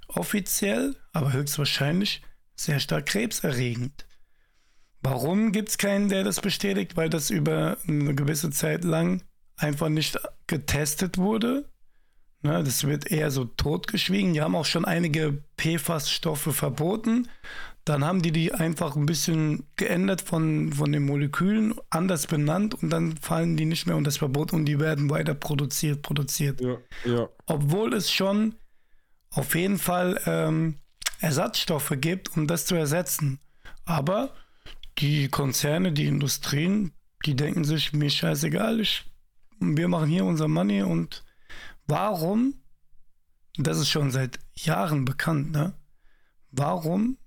offiziell, 0.09 0.97
aber 1.13 1.33
höchstwahrscheinlich 1.33 2.23
sehr 2.55 2.81
stark 2.81 3.07
krebserregend. 3.07 4.07
Warum 5.01 5.53
gibt 5.53 5.69
es 5.69 5.79
keinen, 5.79 6.09
der 6.09 6.25
das 6.25 6.41
bestätigt? 6.41 6.97
Weil 6.97 7.11
das 7.11 7.31
über 7.31 7.77
eine 7.87 8.15
gewisse 8.15 8.51
Zeit 8.51 8.85
lang 8.85 9.23
einfach 9.57 9.89
nicht 9.89 10.19
getestet 10.47 11.19
wurde. 11.19 11.69
Ne, 12.43 12.63
das 12.63 12.85
wird 12.85 13.11
eher 13.11 13.31
so 13.31 13.45
totgeschwiegen. 13.45 14.35
Die 14.35 14.41
haben 14.41 14.57
auch 14.57 14.65
schon 14.65 14.85
einige 14.85 15.43
PFAS-Stoffe 15.59 16.53
verboten. 16.53 17.29
Dann 17.85 18.03
haben 18.03 18.23
die 18.23 18.33
die 18.33 18.53
einfach 18.55 18.97
ein 18.97 19.05
bisschen 19.05 19.67
geändert 19.77 20.23
von, 20.23 20.73
von 20.73 20.91
den 20.91 21.05
Molekülen, 21.05 21.75
anders 21.91 22.27
benannt 22.27 22.75
und 22.83 22.89
dann 22.89 23.17
fallen 23.19 23.59
die 23.59 23.67
nicht 23.67 23.87
mehr 23.87 23.97
unter 23.97 24.09
das 24.09 24.17
Verbot 24.17 24.55
und 24.55 24.65
die 24.65 24.81
werden 24.81 25.11
weiter 25.11 25.35
produziert, 25.35 26.01
produziert 26.01 26.63
Ja, 26.63 26.79
ja. 27.05 27.29
obwohl 27.47 27.93
es 27.93 28.11
schon 28.11 28.55
auf 29.31 29.55
jeden 29.55 29.79
Fall 29.79 30.19
ähm, 30.25 30.79
Ersatzstoffe 31.21 31.93
gibt, 32.01 32.35
um 32.37 32.47
das 32.47 32.65
zu 32.65 32.75
ersetzen. 32.75 33.41
Aber 33.85 34.33
die 34.99 35.29
Konzerne, 35.29 35.93
die 35.93 36.07
Industrien, 36.07 36.93
die 37.27 37.35
denken 37.35 37.65
sich, 37.65 37.93
mir 37.93 38.09
scheißegal, 38.09 38.81
ich, 38.81 39.05
wir 39.59 39.89
machen 39.89 40.09
hier 40.09 40.25
unser 40.25 40.49
Money 40.49 40.83
und 40.83 41.25
warum, 41.87 42.55
das 43.57 43.79
ist 43.79 43.91
schon 43.91 44.11
seit 44.11 44.39
Jahren 44.55 45.05
bekannt, 45.05 45.53
ne? 45.53 45.75
Warum 46.51 47.19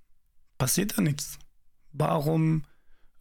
passiert 0.58 0.98
da 0.98 1.02
nichts? 1.02 1.40
Warum 1.92 2.64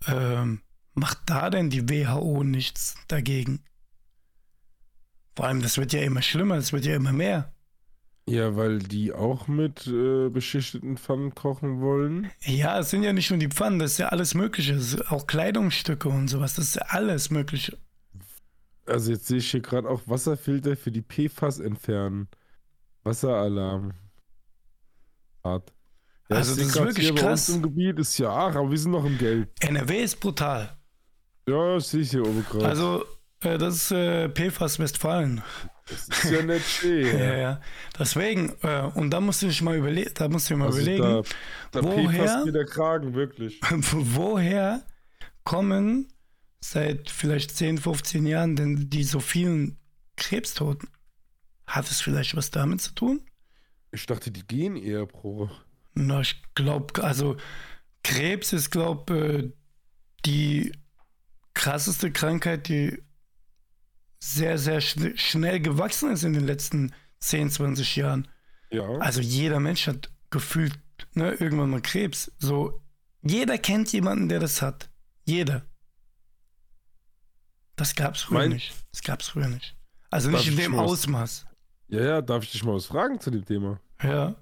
ähm, 0.07 0.61
macht 0.94 1.18
da 1.27 1.51
denn 1.51 1.70
die 1.70 1.88
WHO 1.88 2.44
nichts 2.44 2.96
dagegen? 3.09 3.61
Vor 5.35 5.46
allem, 5.46 5.62
das 5.62 5.77
wird 5.77 5.92
ja 5.92 6.01
immer 6.01 6.22
schlimmer, 6.22 6.57
es 6.57 6.72
wird 6.72 6.87
ja 6.87 6.96
immer 6.96 7.12
mehr. 7.12 7.53
Ja, 8.29 8.57
weil 8.57 8.81
die 8.81 9.12
auch 9.12 9.46
mit 9.46 9.87
äh, 9.87 10.29
beschichteten 10.31 10.96
Pfannen 10.96 11.35
kochen 11.35 11.81
wollen. 11.81 12.31
Ja, 12.40 12.81
es 12.81 12.90
sind 12.90 13.05
ja 13.05 13.12
nicht 13.12 13.31
nur 13.31 13.38
die 13.38 13.49
Pfannen, 13.49 13.79
das 13.79 13.92
ist 13.92 13.99
ja 13.99 14.09
alles 14.09 14.35
Mögliche. 14.35 14.81
Auch 15.11 15.29
Kleidungsstücke 15.29 16.09
und 16.09 16.27
sowas, 16.27 16.55
das 16.55 16.66
ist 16.66 16.77
ja 16.77 16.83
alles 16.88 17.31
Mögliche. 17.31 17.79
Also 18.87 19.12
jetzt 19.12 19.27
sehe 19.27 19.38
ich 19.38 19.51
hier 19.51 19.61
gerade 19.61 19.88
auch 19.88 20.03
Wasserfilter 20.07 20.77
für 20.77 20.90
die 20.90 21.03
PFAS 21.03 21.61
entfernen. 21.61 22.29
Wasseralarm. 23.05 23.92
Hart. 25.44 25.72
Ja, 26.29 26.37
Also 26.37 26.53
ich 26.53 26.59
das 26.59 26.69
ist 26.69 26.83
wirklich 26.83 27.15
krass. 27.15 27.49
im 27.51 27.62
Gebiet 27.62 27.99
ist 27.99 28.19
ja, 28.19 28.31
ach, 28.31 28.55
aber 28.57 28.71
wir 28.71 28.79
sind 28.79 28.91
noch 28.93 29.05
im 29.05 29.17
Gelb. 29.19 29.51
NRW 29.61 30.03
ist 30.03 30.19
brutal. 30.21 30.77
Ja, 31.49 31.79
sehe 31.79 32.01
ich 32.01 32.11
hier 32.11 32.23
oben 32.27 32.45
gerade. 32.45 32.67
Also, 32.67 33.05
äh, 33.41 33.57
das 33.59 33.77
ist 33.77 33.91
äh, 33.93 34.29
PFAS 34.29 34.79
Westfalen. 34.81 35.43
das 35.89 36.09
ist 36.09 36.31
ja 36.33 36.43
nicht 36.43 36.67
schön. 36.67 37.07
Ja, 37.19 37.37
ja. 37.37 37.61
Deswegen, 37.97 38.55
äh, 38.62 38.91
und 38.95 39.11
da 39.11 39.21
musst 39.21 39.43
du 39.43 39.47
dich 39.47 39.62
mal 39.62 39.77
überlegen, 39.77 40.11
da 40.15 40.29
musst 40.29 40.51
du 40.51 40.55
dir 40.55 40.59
mal 40.59 40.67
Also 40.67 40.79
überlegen, 40.81 41.03
da, 41.71 41.81
da 41.81 41.83
woher- 41.85 42.25
PFAS 42.25 42.45
mir 42.45 42.53
der 42.53 42.65
Kragen, 42.67 43.15
wirklich. 43.15 43.61
woher 43.93 44.83
kommen 45.45 46.09
seit 46.61 47.09
vielleicht 47.11 47.57
10, 47.57 47.79
15 47.79 48.27
Jahren 48.27 48.57
denn 48.57 48.91
die 48.91 49.05
so 49.05 49.21
vielen 49.21 49.79
Krebstoten? 50.17 50.89
Hat 51.69 51.89
es 51.89 52.01
vielleicht 52.01 52.37
was 52.37 52.51
damit 52.51 52.81
zu 52.81 52.93
tun? 52.95 53.21
Ich 53.93 54.07
dachte, 54.07 54.33
die 54.33 54.45
gehen 54.47 54.77
eher 54.77 55.07
pro. 55.07 55.49
Na, 55.98 56.20
ich 56.20 56.42
glaube, 56.54 57.02
also 57.02 57.37
Krebs 58.04 58.52
ist, 58.52 58.70
glaube 58.70 59.52
die 60.24 60.72
krasseste 61.54 62.12
Krankheit, 62.12 62.68
die 62.68 63.02
sehr, 64.20 64.59
sehr 64.59 64.80
schn 64.80 65.16
schnell 65.16 65.61
gewachsen 65.61 66.11
ist 66.11 66.22
in 66.24 66.32
den 66.35 66.46
letzten 66.46 66.92
10, 67.20 67.50
20 67.50 67.96
Jahren. 67.96 68.28
Ja. 68.70 68.87
Also 68.98 69.20
jeder 69.20 69.59
Mensch 69.61 69.87
hat 69.87 70.11
gefühlt 70.30 70.78
ne, 71.14 71.32
irgendwann 71.32 71.70
mal 71.70 71.80
Krebs. 71.80 72.30
So, 72.38 72.82
jeder 73.22 73.56
kennt 73.59 73.92
jemanden, 73.92 74.28
der 74.28 74.40
das 74.40 74.61
hat. 74.62 74.90
Jeder. 75.24 75.64
Das 77.76 77.94
gab's 77.94 78.22
früher 78.22 78.38
Mein- 78.38 78.50
nicht. 78.50 78.74
Das 78.92 79.02
gab's 79.02 79.28
früher 79.28 79.48
nicht. 79.48 79.76
Also 80.11 80.30
Darf 80.30 80.40
nicht 80.40 80.48
in 80.52 80.59
ich 80.59 80.64
dem 80.64 80.76
was- 80.76 80.90
Ausmaß. 80.90 81.46
Ja, 81.88 82.00
ja, 82.04 82.22
darf 82.22 82.42
ich 82.42 82.52
dich 82.52 82.64
mal 82.64 82.74
was 82.74 82.87
fragen 82.87 83.20
zu 83.20 83.30
dem 83.30 83.44
Thema? 83.44 83.80
Ja. 84.02 84.35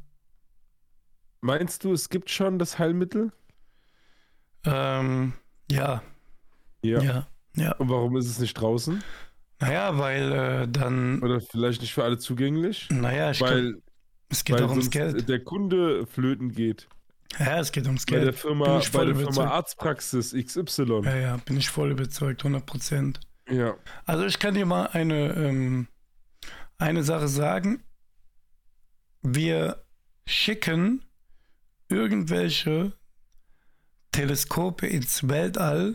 Meinst 1.44 1.84
du, 1.84 1.92
es 1.92 2.08
gibt 2.08 2.30
schon 2.30 2.58
das 2.58 2.78
Heilmittel? 2.78 3.30
Ähm, 4.64 5.34
ja. 5.70 6.02
Ja. 6.82 7.26
Ja. 7.54 7.72
Und 7.76 7.90
warum 7.90 8.16
ist 8.16 8.28
es 8.30 8.38
nicht 8.38 8.54
draußen? 8.54 9.04
Naja, 9.60 9.98
weil 9.98 10.32
äh, 10.32 10.68
dann, 10.68 11.20
Oder 11.22 11.42
vielleicht 11.42 11.82
nicht 11.82 11.92
für 11.92 12.02
alle 12.02 12.16
zugänglich? 12.16 12.88
naja, 12.90 13.30
ich 13.30 13.36
glaub, 13.38 13.50
Weil, 13.50 13.82
es 14.30 14.42
geht 14.44 14.56
weil 14.56 14.64
auch 14.64 14.70
ums 14.70 14.88
Geld. 14.90 15.28
der 15.28 15.44
Kunde 15.44 16.06
flöten 16.06 16.50
geht. 16.50 16.88
Ja, 17.38 17.60
es 17.60 17.72
geht 17.72 17.84
ums 17.86 18.06
Bei 18.06 18.12
der 18.16 18.24
Geld. 18.24 18.36
Firma, 18.38 18.64
Bin 18.64 18.78
ich 18.78 18.90
bei 18.90 18.98
voll 19.00 19.06
der 19.08 19.14
überzeugt. 19.14 19.34
Firma 19.34 19.50
Arztpraxis 19.50 20.32
XY. 20.32 21.02
Ja, 21.04 21.14
ja, 21.16 21.36
bin 21.44 21.58
ich 21.58 21.68
voll 21.68 21.90
überzeugt, 21.90 22.40
100 22.40 22.64
Prozent. 22.64 23.20
Ja. 23.50 23.76
Also 24.06 24.24
ich 24.24 24.38
kann 24.38 24.54
dir 24.54 24.64
mal 24.64 24.86
eine, 24.86 25.34
ähm, 25.34 25.88
eine 26.78 27.02
Sache 27.02 27.28
sagen. 27.28 27.82
Wir 29.20 29.84
schicken 30.26 31.04
irgendwelche 31.94 32.92
Teleskope 34.12 34.86
ins 34.86 35.26
Weltall, 35.28 35.94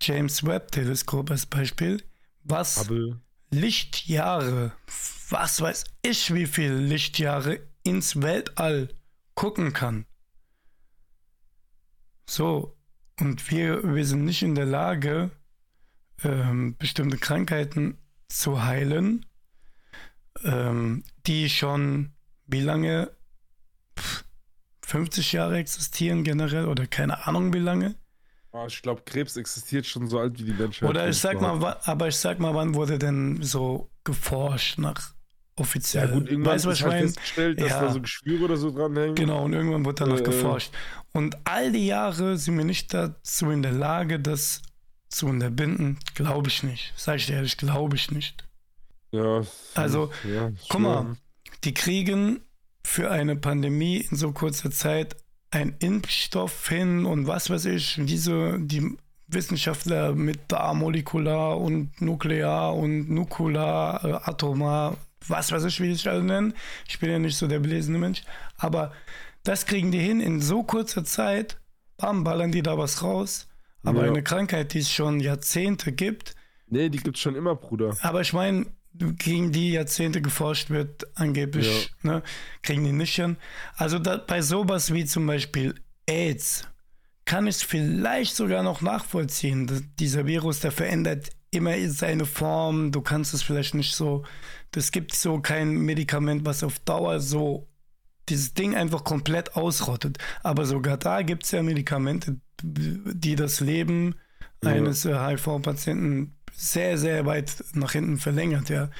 James 0.00 0.44
Webb 0.44 0.72
Teleskop 0.72 1.30
als 1.30 1.46
Beispiel, 1.46 2.02
was 2.44 2.78
Hubble. 2.78 3.20
Lichtjahre, 3.50 4.72
was 5.30 5.60
weiß 5.60 5.84
ich, 6.02 6.32
wie 6.34 6.46
viel 6.46 6.72
Lichtjahre 6.72 7.60
ins 7.82 8.20
Weltall 8.22 8.88
gucken 9.34 9.72
kann. 9.72 10.06
So, 12.26 12.76
und 13.18 13.50
wir, 13.50 13.94
wir 13.94 14.04
sind 14.04 14.24
nicht 14.24 14.42
in 14.42 14.54
der 14.54 14.66
Lage, 14.66 15.30
ähm, 16.22 16.76
bestimmte 16.78 17.18
Krankheiten 17.18 17.98
zu 18.28 18.62
heilen, 18.64 19.26
ähm, 20.44 21.04
die 21.26 21.48
schon 21.48 22.12
wie 22.48 22.60
lange? 22.60 23.10
Pff, 24.88 24.92
50 24.92 25.32
Jahre 25.32 25.58
existieren 25.58 26.24
generell 26.24 26.66
oder 26.66 26.86
keine 26.86 27.26
Ahnung 27.26 27.52
wie 27.52 27.58
lange. 27.58 27.94
Ah, 28.52 28.64
ich 28.66 28.80
glaube, 28.80 29.02
Krebs 29.04 29.36
existiert 29.36 29.86
schon 29.86 30.08
so 30.08 30.18
alt 30.18 30.38
wie 30.38 30.44
die 30.44 30.52
Menschheit. 30.54 30.88
Oder 30.88 31.08
ich 31.08 31.18
sag 31.18 31.40
mal, 31.40 31.76
aber 31.84 32.08
ich 32.08 32.16
sag 32.16 32.38
mal, 32.40 32.54
wann 32.54 32.74
wurde 32.74 32.98
denn 32.98 33.42
so 33.42 33.90
geforscht 34.04 34.78
nach 34.78 35.10
Ja, 35.10 35.62
offiziell? 35.62 36.08
gut, 36.08 36.30
irgendwann 36.30 36.54
weißt 36.54 36.66
was 36.66 36.78
ich 36.78 36.84
halt 36.84 37.02
festgestellt, 37.02 37.60
dass 37.60 37.70
Ja. 37.70 37.80
da 37.82 37.92
so 37.92 38.00
Geschwüre 38.00 38.44
oder 38.44 38.56
so 38.56 38.70
dranhängen. 38.70 39.14
Genau, 39.14 39.44
und 39.44 39.52
irgendwann 39.52 39.84
wurde 39.84 40.04
danach 40.04 40.20
Äh, 40.20 40.22
geforscht. 40.22 40.72
Und 41.12 41.36
all 41.44 41.70
die 41.72 41.86
Jahre 41.86 42.38
sind 42.38 42.56
wir 42.56 42.64
nicht 42.64 42.94
dazu 42.94 43.50
in 43.50 43.62
der 43.62 43.72
Lage, 43.72 44.18
das 44.18 44.62
zu 45.10 45.26
unterbinden. 45.26 45.98
Glaube 46.14 46.48
ich 46.48 46.62
nicht. 46.62 46.94
Sag 46.96 47.16
ich 47.16 47.26
dir 47.26 47.34
ehrlich, 47.34 47.56
glaube 47.58 47.96
ich 47.96 48.10
nicht. 48.10 48.46
Ja. 49.10 49.42
Also, 49.74 50.10
ja, 50.24 50.50
guck 50.68 50.80
mal. 50.80 51.16
Die 51.64 51.74
kriegen 51.74 52.40
für 52.88 53.10
eine 53.10 53.36
Pandemie 53.36 53.98
in 54.10 54.16
so 54.16 54.32
kurzer 54.32 54.70
Zeit 54.70 55.16
einen 55.50 55.74
Impfstoff 55.78 56.68
hin 56.68 57.04
und 57.04 57.26
was 57.26 57.50
weiß 57.50 57.66
ich, 57.66 57.96
diese, 58.02 58.58
die 58.58 58.96
Wissenschaftler 59.28 60.14
mit 60.14 60.40
da 60.48 60.72
molekular 60.72 61.58
und 61.60 62.00
nuklear 62.00 62.74
und 62.74 63.10
nukular, 63.10 64.04
äh, 64.04 64.12
atomar, 64.30 64.96
was 65.26 65.52
weiß 65.52 65.64
ich, 65.64 65.80
wie 65.80 65.92
sich 65.92 66.08
alle 66.08 66.22
nennen. 66.24 66.54
Ich 66.88 66.98
bin 66.98 67.10
ja 67.10 67.18
nicht 67.18 67.36
so 67.36 67.46
der 67.46 67.58
belesene 67.58 67.98
Mensch, 67.98 68.22
aber 68.56 68.92
das 69.44 69.66
kriegen 69.66 69.92
die 69.92 70.00
hin 70.00 70.20
in 70.20 70.40
so 70.40 70.62
kurzer 70.62 71.04
Zeit, 71.04 71.58
bam, 71.98 72.24
ballern 72.24 72.52
die 72.52 72.62
da 72.62 72.78
was 72.78 73.02
raus. 73.02 73.48
Aber 73.84 74.04
Ja. 74.04 74.10
eine 74.10 74.22
Krankheit, 74.22 74.72
die 74.72 74.78
es 74.80 74.90
schon 74.90 75.20
Jahrzehnte 75.20 75.92
gibt, 75.92 76.34
Nee, 76.70 76.88
die 76.90 76.98
gibt's 76.98 77.20
schon 77.20 77.34
immer, 77.34 77.54
Bruder. 77.54 77.96
aber 78.02 78.20
ich 78.22 78.32
meine, 78.34 78.66
gegen 78.98 79.52
die 79.52 79.72
Jahrzehnte 79.72 80.20
geforscht 80.20 80.70
wird, 80.70 81.06
angeblich, 81.16 81.90
ne, 82.02 82.22
kriegen 82.62 82.84
die 82.84 82.92
nicht 82.92 83.14
hin. 83.14 83.36
Also 83.76 83.98
da, 83.98 84.16
bei 84.16 84.42
sowas 84.42 84.92
wie 84.92 85.04
zum 85.04 85.26
Beispiel 85.26 85.74
AIDS 86.06 86.66
kann 87.24 87.46
ich 87.46 87.56
vielleicht 87.58 88.34
sogar 88.34 88.62
noch 88.62 88.80
nachvollziehen. 88.80 89.66
Das, 89.66 89.82
dieser 89.98 90.26
Virus, 90.26 90.60
der 90.60 90.72
verändert 90.72 91.30
immer 91.50 91.74
seine 91.88 92.24
Form. 92.24 92.90
Du 92.92 93.00
kannst 93.02 93.34
es 93.34 93.42
vielleicht 93.42 93.74
nicht 93.74 93.94
so. 93.94 94.24
Es 94.74 94.90
gibt 94.92 95.14
so 95.14 95.40
kein 95.40 95.72
Medikament, 95.72 96.44
was 96.44 96.62
auf 96.62 96.78
Dauer 96.80 97.20
so 97.20 97.68
dieses 98.28 98.54
Ding 98.54 98.74
einfach 98.74 99.04
komplett 99.04 99.56
ausrottet. 99.56 100.18
Aber 100.42 100.66
sogar 100.66 100.96
da 100.96 101.22
gibt 101.22 101.44
es 101.44 101.50
ja 101.50 101.62
Medikamente, 101.62 102.40
die 102.62 103.36
das 103.36 103.60
Leben 103.60 104.14
Ja. 104.62 104.70
eines 104.70 105.04
äh, 105.04 105.14
HIV-Patienten 105.14 106.37
sehr, 106.58 106.98
sehr 106.98 107.24
weit 107.24 107.64
nach 107.72 107.92
hinten 107.92 108.18
verlängert, 108.18 108.68
ja. 108.68 108.90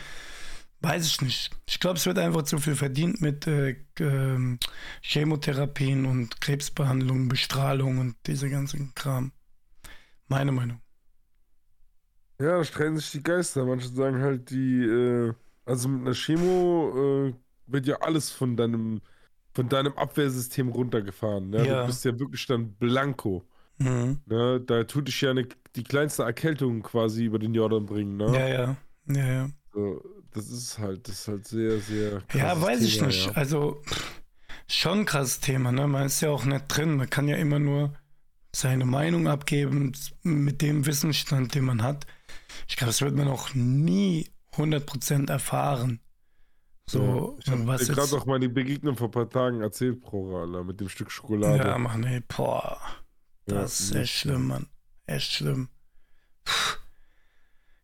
Weiß 0.81 1.07
ich 1.07 1.21
nicht. 1.23 1.51
Ich 1.67 1.81
glaube, 1.81 1.97
es 1.97 2.07
wird 2.07 2.19
einfach 2.19 2.43
zu 2.43 2.59
viel 2.59 2.77
verdient 2.77 3.21
mit 3.21 3.49
äh, 3.49 3.77
ähm, 3.99 4.61
Chemotherapien 5.03 6.07
und 6.07 6.41
Krebsbehandlung, 6.41 7.29
Bestrahlung 7.29 7.99
und 7.99 8.15
dieser 8.29 8.49
ganzen 8.49 8.95
Kram. 8.95 9.33
Meine 10.29 10.53
Meinung. 10.53 10.81
Ja, 12.41 12.59
da 12.59 12.65
streiten 12.65 12.97
sich 12.97 13.11
die 13.11 13.23
Geister. 13.25 13.65
Manche 13.65 13.89
sagen 13.89 14.23
halt, 14.23 14.51
die, 14.51 14.85
äh, 14.85 15.35
also 15.65 15.89
mit 15.89 16.03
einer 16.03 16.15
Chemo 16.15 17.27
äh, 17.27 17.35
wird 17.67 17.87
ja 17.89 17.97
alles 17.97 18.31
von 18.31 18.57
deinem, 18.57 19.01
von 19.53 19.69
deinem 19.69 19.95
Abwehrsystem 19.95 20.69
runtergefahren. 20.69 21.51
Ne? 21.51 21.67
Ja. 21.67 21.81
Du 21.81 21.87
bist 21.89 22.05
ja 22.05 22.17
wirklich 22.17 22.47
dann 22.47 22.75
blanko. 22.75 23.45
Mhm. 23.79 24.21
Ne? 24.27 24.61
Da 24.61 24.85
tut 24.85 25.09
dich 25.09 25.21
ja 25.21 25.31
eine, 25.31 25.47
die 25.77 25.85
kleinste 25.85 26.25
Erkältung 26.25 26.83
quasi 26.83 27.25
über 27.25 27.39
den 27.39 27.55
Jordan 27.55 27.87
bringen. 27.87 28.17
Ne? 28.17 28.27
Ja, 28.27 28.49
ja. 28.49 28.77
Ja, 29.07 29.27
ja. 29.27 29.51
So, 29.73 30.03
das 30.33 30.51
ist 30.51 30.79
halt, 30.79 31.09
das 31.09 31.21
ist 31.21 31.29
halt 31.29 31.47
sehr, 31.47 31.81
sehr 31.81 32.23
Ja, 32.33 32.55
krasses 32.55 32.63
weiß 32.63 32.83
ich 32.83 32.95
Thema, 32.97 33.07
nicht. 33.07 33.27
Ja. 33.27 33.33
Also 33.33 33.83
schon 34.67 35.01
ein 35.01 35.05
krasses 35.07 35.41
Thema, 35.41 35.73
ne? 35.73 35.87
Man 35.87 36.07
ist 36.07 36.21
ja 36.21 36.31
auch 36.31 36.45
nicht 36.45 36.65
drin. 36.69 36.97
Man 36.97 37.09
kann 37.09 37.29
ja 37.29 37.37
immer 37.37 37.59
nur 37.59 37.95
seine 38.55 38.85
Meinung 38.85 39.29
abgeben 39.29 39.93
mit 40.23 40.63
dem 40.63 40.87
Wissensstand, 40.87 41.55
den 41.55 41.65
man 41.65 41.83
hat. 41.83 42.07
Ich 42.69 42.77
glaube, 42.77 42.91
das 42.91 43.01
wird 43.01 43.15
man 43.15 43.29
auch 43.29 43.55
nie 43.55 44.29
100% 44.55 45.31
erfahren. 45.31 46.01
So, 46.91 47.39
ich 47.41 47.51
habe 47.51 47.77
dir 47.77 47.95
gerade 47.95 48.17
auch 48.17 48.25
meine 48.25 48.49
Begegnung 48.49 48.97
vor 48.97 49.09
ein 49.09 49.13
paar 49.13 49.29
Tagen 49.29 49.61
erzählt, 49.61 50.01
Pro 50.01 50.39
Alter, 50.39 50.65
mit 50.65 50.81
dem 50.81 50.89
Stück 50.89 51.11
Schokolade. 51.11 51.69
Ja, 51.69 51.77
Mann, 51.79 52.03
ey, 52.05 52.23
boah. 52.27 52.81
Ja, 53.49 53.63
Das 53.63 53.81
ist 53.81 53.95
echt 53.95 54.15
schlimm, 54.15 54.47
Mann. 54.47 54.67
Echt 55.07 55.33
schlimm. 55.33 55.69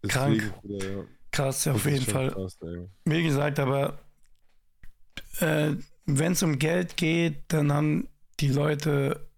deswegen, 0.03 0.39
krank. 0.39 0.61
Bruder, 0.63 0.91
ja. 0.91 1.05
Krass, 1.33 1.67
auf 1.67 1.85
jeden 1.87 2.05
Fall. 2.05 2.31
krass. 2.31 2.59
Wie 3.05 3.23
gesagt, 3.23 3.59
aber 3.59 3.99
äh, 5.41 5.73
wenn 6.07 6.33
es 6.33 6.43
um 6.43 6.59
Geld 6.59 6.97
geht, 6.97 7.45
dann 7.49 7.73
haben 7.73 8.09
die 8.41 8.49
Leute, 8.49 9.29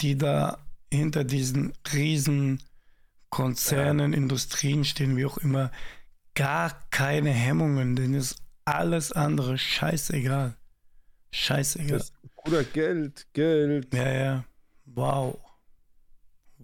die 0.00 0.18
da 0.18 0.58
hinter 0.92 1.24
diesen 1.24 1.72
riesen 1.92 2.62
Konzernen, 3.30 4.12
Industrien 4.12 4.84
stehen, 4.84 5.16
wie 5.16 5.26
auch 5.26 5.38
immer, 5.38 5.70
gar 6.34 6.78
keine 6.90 7.30
Hemmungen, 7.30 7.96
denn 7.96 8.14
ist 8.14 8.36
alles 8.64 9.12
andere 9.12 9.58
scheißegal. 9.58 10.56
Scheißegal. 11.32 11.98
Das, 11.98 12.12
Bruder, 12.36 12.64
Geld, 12.64 13.26
Geld. 13.32 13.92
Ja, 13.94 14.12
ja. 14.12 14.44
Wow. 14.84 15.38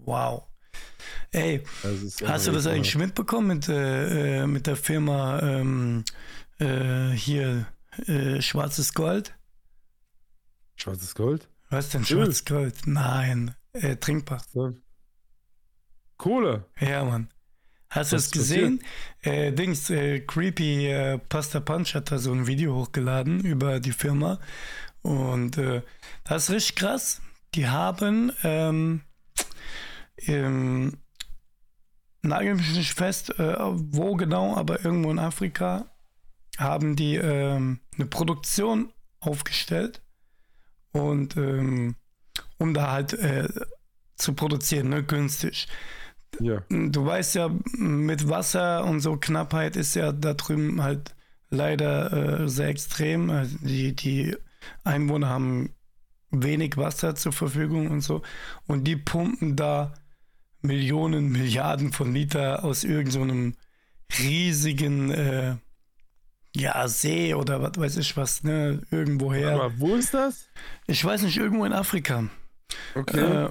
Wow. 0.05 0.43
Ey, 1.31 1.63
Hast 2.25 2.47
du 2.47 2.51
das 2.51 2.67
eigentlich 2.67 2.95
mitbekommen 2.95 3.47
mit, 3.47 3.69
äh, 3.69 4.41
äh, 4.43 4.47
mit 4.47 4.67
der 4.67 4.75
Firma 4.75 5.39
ähm, 5.39 6.03
äh, 6.59 7.09
hier 7.11 7.67
äh, 8.07 8.41
Schwarzes 8.41 8.93
Gold? 8.93 9.35
Schwarzes 10.75 11.15
Gold? 11.15 11.49
Was 11.69 11.89
denn. 11.89 12.05
Schwarzes 12.05 12.45
Gold? 12.45 12.75
Nein, 12.85 13.55
äh, 13.73 13.95
trinkbar. 13.95 14.43
Kohle. 16.17 16.65
Ja, 16.79 17.03
Mann. 17.03 17.29
Hast 17.89 18.11
du 18.11 18.15
es 18.15 18.31
gesehen? 18.31 18.81
Äh, 19.21 19.51
Dings, 19.51 19.89
äh, 19.91 20.19
Creepy 20.21 20.87
äh, 20.87 21.19
Pasta 21.19 21.59
Punch 21.59 21.93
hat 21.93 22.11
da 22.11 22.17
so 22.17 22.31
ein 22.31 22.47
Video 22.47 22.75
hochgeladen 22.75 23.41
über 23.41 23.79
die 23.79 23.91
Firma. 23.91 24.39
Und 25.03 25.57
äh, 25.57 25.83
das 26.23 26.45
ist 26.45 26.55
richtig 26.55 26.75
krass. 26.77 27.21
Die 27.53 27.67
haben, 27.67 28.31
ähm, 28.43 29.01
ähm, 30.17 30.97
nagel 32.21 32.55
mich 32.55 32.75
nicht 32.75 32.93
fest, 32.93 33.37
äh, 33.39 33.55
wo 33.59 34.15
genau, 34.15 34.55
aber 34.55 34.83
irgendwo 34.83 35.11
in 35.11 35.19
Afrika 35.19 35.85
haben 36.57 36.95
die 36.95 37.15
ähm, 37.15 37.79
eine 37.95 38.05
Produktion 38.05 38.93
aufgestellt 39.19 40.01
und 40.91 41.35
ähm, 41.37 41.95
um 42.57 42.73
da 42.73 42.91
halt 42.91 43.13
äh, 43.13 43.49
zu 44.15 44.33
produzieren, 44.33 44.89
ne, 44.89 45.03
günstig. 45.03 45.67
Ja. 46.39 46.63
Du 46.69 47.05
weißt 47.05 47.35
ja, 47.35 47.51
mit 47.77 48.29
Wasser 48.29 48.85
und 48.85 49.01
so 49.01 49.17
Knappheit 49.17 49.75
ist 49.75 49.95
ja 49.95 50.11
da 50.11 50.33
drüben 50.33 50.81
halt 50.81 51.15
leider 51.49 52.41
äh, 52.41 52.49
sehr 52.49 52.69
extrem. 52.69 53.29
Also 53.29 53.57
die, 53.61 53.95
die 53.95 54.35
Einwohner 54.83 55.29
haben 55.29 55.73
wenig 56.31 56.77
Wasser 56.77 57.15
zur 57.15 57.33
Verfügung 57.33 57.91
und 57.91 58.01
so. 58.01 58.23
Und 58.65 58.85
die 58.85 58.95
pumpen 58.95 59.55
da 59.55 59.93
Millionen, 60.63 61.31
Milliarden 61.31 61.91
von 61.91 62.13
Liter 62.13 62.63
aus 62.63 62.83
irgendeinem 62.83 63.53
so 64.11 64.23
riesigen 64.23 65.11
äh, 65.11 65.55
ja, 66.55 66.87
See 66.87 67.33
oder 67.33 67.61
was 67.61 67.77
weiß 67.77 67.97
ich 67.97 68.15
was, 68.15 68.43
ne? 68.43 68.81
Irgendwoher. 68.91 69.53
Aber 69.53 69.79
wo 69.79 69.95
ist 69.95 70.13
das? 70.13 70.47
Ich 70.87 71.03
weiß 71.03 71.23
nicht, 71.23 71.37
irgendwo 71.37 71.65
in 71.65 71.73
Afrika. 71.73 72.25
Okay. 72.95 73.45
Äh, 73.45 73.49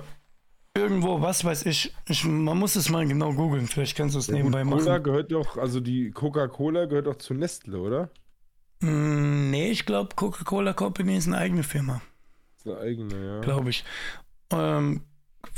irgendwo, 0.75 1.21
was 1.21 1.45
weiß 1.45 1.67
ich. 1.67 1.95
ich. 2.09 2.25
Man 2.25 2.59
muss 2.59 2.77
es 2.77 2.89
mal 2.89 3.07
genau 3.07 3.33
googeln, 3.33 3.67
vielleicht 3.67 3.97
kannst 3.97 4.15
du 4.15 4.19
es 4.21 4.29
nebenbei 4.29 4.65
machen. 4.65 4.85
Cola 4.85 4.99
gehört 4.99 5.33
doch, 5.33 5.57
also 5.57 5.81
die 5.81 6.11
Coca-Cola 6.13 6.87
gehört 6.87 7.07
doch 7.07 7.17
zu 7.17 7.35
Nestle, 7.35 7.79
oder? 7.79 8.11
Mm, 8.81 9.51
nee, 9.51 9.71
ich 9.71 9.85
glaube, 9.85 10.15
Coca-Cola 10.15 10.73
Company 10.73 11.17
ist 11.17 11.27
eine 11.27 11.39
eigene 11.39 11.65
Firma. 11.65 12.01
ist 12.57 12.67
eine 12.67 12.79
eigene, 12.79 13.27
ja. 13.27 13.41
Glaube 13.41 13.71
ich. 13.71 13.85
Ähm, 14.51 15.03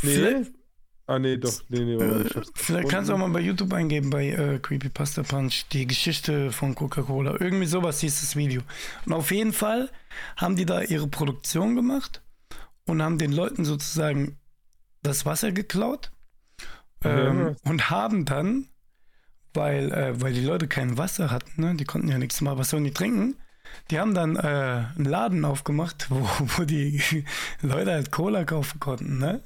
nee? 0.02 0.46
Ah, 1.06 1.18
nee, 1.18 1.36
doch. 1.36 1.52
Nee, 1.68 1.80
nee, 1.84 1.98
hab's 2.34 2.50
vielleicht 2.54 2.88
kannst 2.88 3.10
du 3.10 3.14
auch 3.14 3.18
mal 3.18 3.28
bei 3.28 3.40
YouTube 3.40 3.72
eingeben, 3.74 4.08
bei 4.08 4.28
äh, 4.28 4.58
Creepypasta 4.58 5.22
Punch, 5.22 5.64
die 5.72 5.86
Geschichte 5.86 6.50
von 6.50 6.74
Coca-Cola. 6.74 7.38
Irgendwie 7.40 7.66
sowas 7.66 8.00
hieß 8.00 8.20
das 8.22 8.36
Video. 8.36 8.62
Und 9.04 9.12
auf 9.12 9.30
jeden 9.30 9.52
Fall 9.52 9.90
haben 10.36 10.56
die 10.56 10.64
da 10.64 10.80
ihre 10.80 11.06
Produktion 11.06 11.74
gemacht 11.76 12.22
und 12.86 13.02
haben 13.02 13.18
den 13.18 13.32
Leuten 13.32 13.66
sozusagen 13.66 14.38
das 15.02 15.26
Wasser 15.26 15.52
geklaut 15.52 16.10
ähm, 17.04 17.38
Ja. 17.48 17.70
und 17.70 17.90
haben 17.90 18.24
dann, 18.24 18.68
weil, 19.52 19.92
äh, 19.92 20.20
weil 20.22 20.32
die 20.32 20.44
Leute 20.44 20.68
kein 20.68 20.96
Wasser 20.96 21.30
hatten, 21.30 21.60
ne? 21.60 21.74
die 21.74 21.84
konnten 21.84 22.08
ja 22.08 22.16
nichts 22.16 22.40
mal, 22.40 22.56
was 22.56 22.70
sollen 22.70 22.84
die 22.84 22.94
trinken? 22.94 23.36
Die 23.90 23.98
haben 23.98 24.14
dann 24.14 24.36
äh, 24.36 24.40
einen 24.96 25.04
Laden 25.04 25.44
aufgemacht, 25.44 26.06
wo, 26.10 26.26
wo 26.56 26.64
die 26.64 27.02
Leute 27.60 27.92
halt 27.92 28.10
Cola 28.10 28.44
kaufen 28.44 28.80
konnten, 28.80 29.18
ne? 29.18 29.42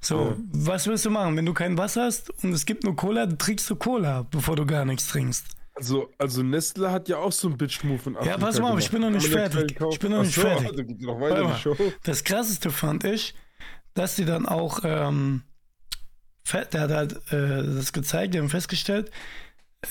So, 0.00 0.30
Ja. 0.30 0.36
was 0.52 0.86
willst 0.86 1.04
du 1.04 1.10
machen? 1.10 1.36
Wenn 1.36 1.46
du 1.46 1.54
kein 1.54 1.76
Wasser 1.78 2.04
hast 2.04 2.30
und 2.44 2.52
es 2.52 2.64
gibt 2.66 2.84
nur 2.84 2.94
Cola, 2.96 3.26
dann 3.26 3.38
trinkst 3.38 3.68
du 3.70 3.76
Cola, 3.76 4.26
bevor 4.30 4.56
du 4.56 4.66
gar 4.66 4.84
nichts 4.84 5.08
trinkst. 5.08 5.46
Also, 5.76 6.08
also 6.18 6.44
Nestle 6.44 6.92
hat 6.92 7.08
ja 7.08 7.16
auch 7.18 7.32
so 7.32 7.48
einen 7.48 7.58
Bitch-Move 7.58 8.10
in 8.10 8.16
Afrika 8.16 8.38
pass 8.38 8.60
mal 8.60 8.70
auf, 8.72 8.78
ich 8.78 8.90
bin 8.90 9.00
noch 9.02 9.10
nicht 9.10 9.26
ja 9.26 9.32
fertig. 9.48 9.76
Ich 9.90 9.98
bin 9.98 10.12
noch 10.12 10.22
nicht 10.22 10.34
so, 10.34 10.42
fertig. 10.42 10.68
Also 10.68 10.84
noch 11.00 11.18
mal. 11.18 11.56
Das 12.04 12.22
krasseste 12.22 12.70
fand 12.70 13.02
ich, 13.02 13.34
dass 13.94 14.14
die 14.14 14.24
dann 14.24 14.46
auch, 14.46 14.80
ähm, 14.84 15.42
der 16.52 16.80
hat 16.80 16.90
halt 16.90 17.14
äh, 17.32 17.64
das 17.64 17.92
gezeigt, 17.92 18.34
die 18.34 18.38
haben 18.38 18.50
festgestellt, 18.50 19.10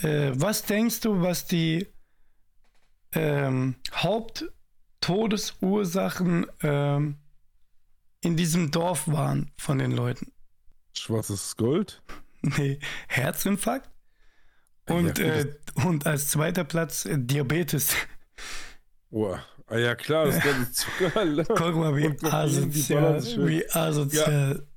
äh, 0.03 0.31
was 0.35 0.63
denkst 0.63 1.01
du, 1.01 1.21
was 1.21 1.47
die 1.47 1.85
ähm, 3.11 3.75
Haupttodesursachen 3.93 6.45
ähm, 6.61 7.17
in 8.23 8.37
diesem 8.37 8.71
Dorf 8.71 9.07
waren 9.07 9.51
von 9.57 9.77
den 9.77 9.91
Leuten? 9.91 10.31
Schwarzes 10.93 11.55
Gold? 11.55 12.01
Nee, 12.41 12.79
Herzinfarkt 13.07 13.89
und, 14.89 15.17
Ja, 15.17 15.25
äh, 15.25 15.53
und 15.85 16.05
als 16.05 16.27
zweiter 16.29 16.63
Platz 16.63 17.05
äh, 17.05 17.17
Diabetes. 17.17 17.93
Boah. 19.09 19.43
Ah 19.67 19.77
ja, 19.77 19.95
klar, 19.95 20.25
das 20.25 20.39
ganze 20.43 20.71
Zucker. 20.71 21.17
Alter. 21.17 21.55
Guck 21.55 21.75
mal, 21.75 21.95
wie 21.95 22.09
asozial, 22.25 23.23
wie 23.47 23.69
asozial. 23.71 24.67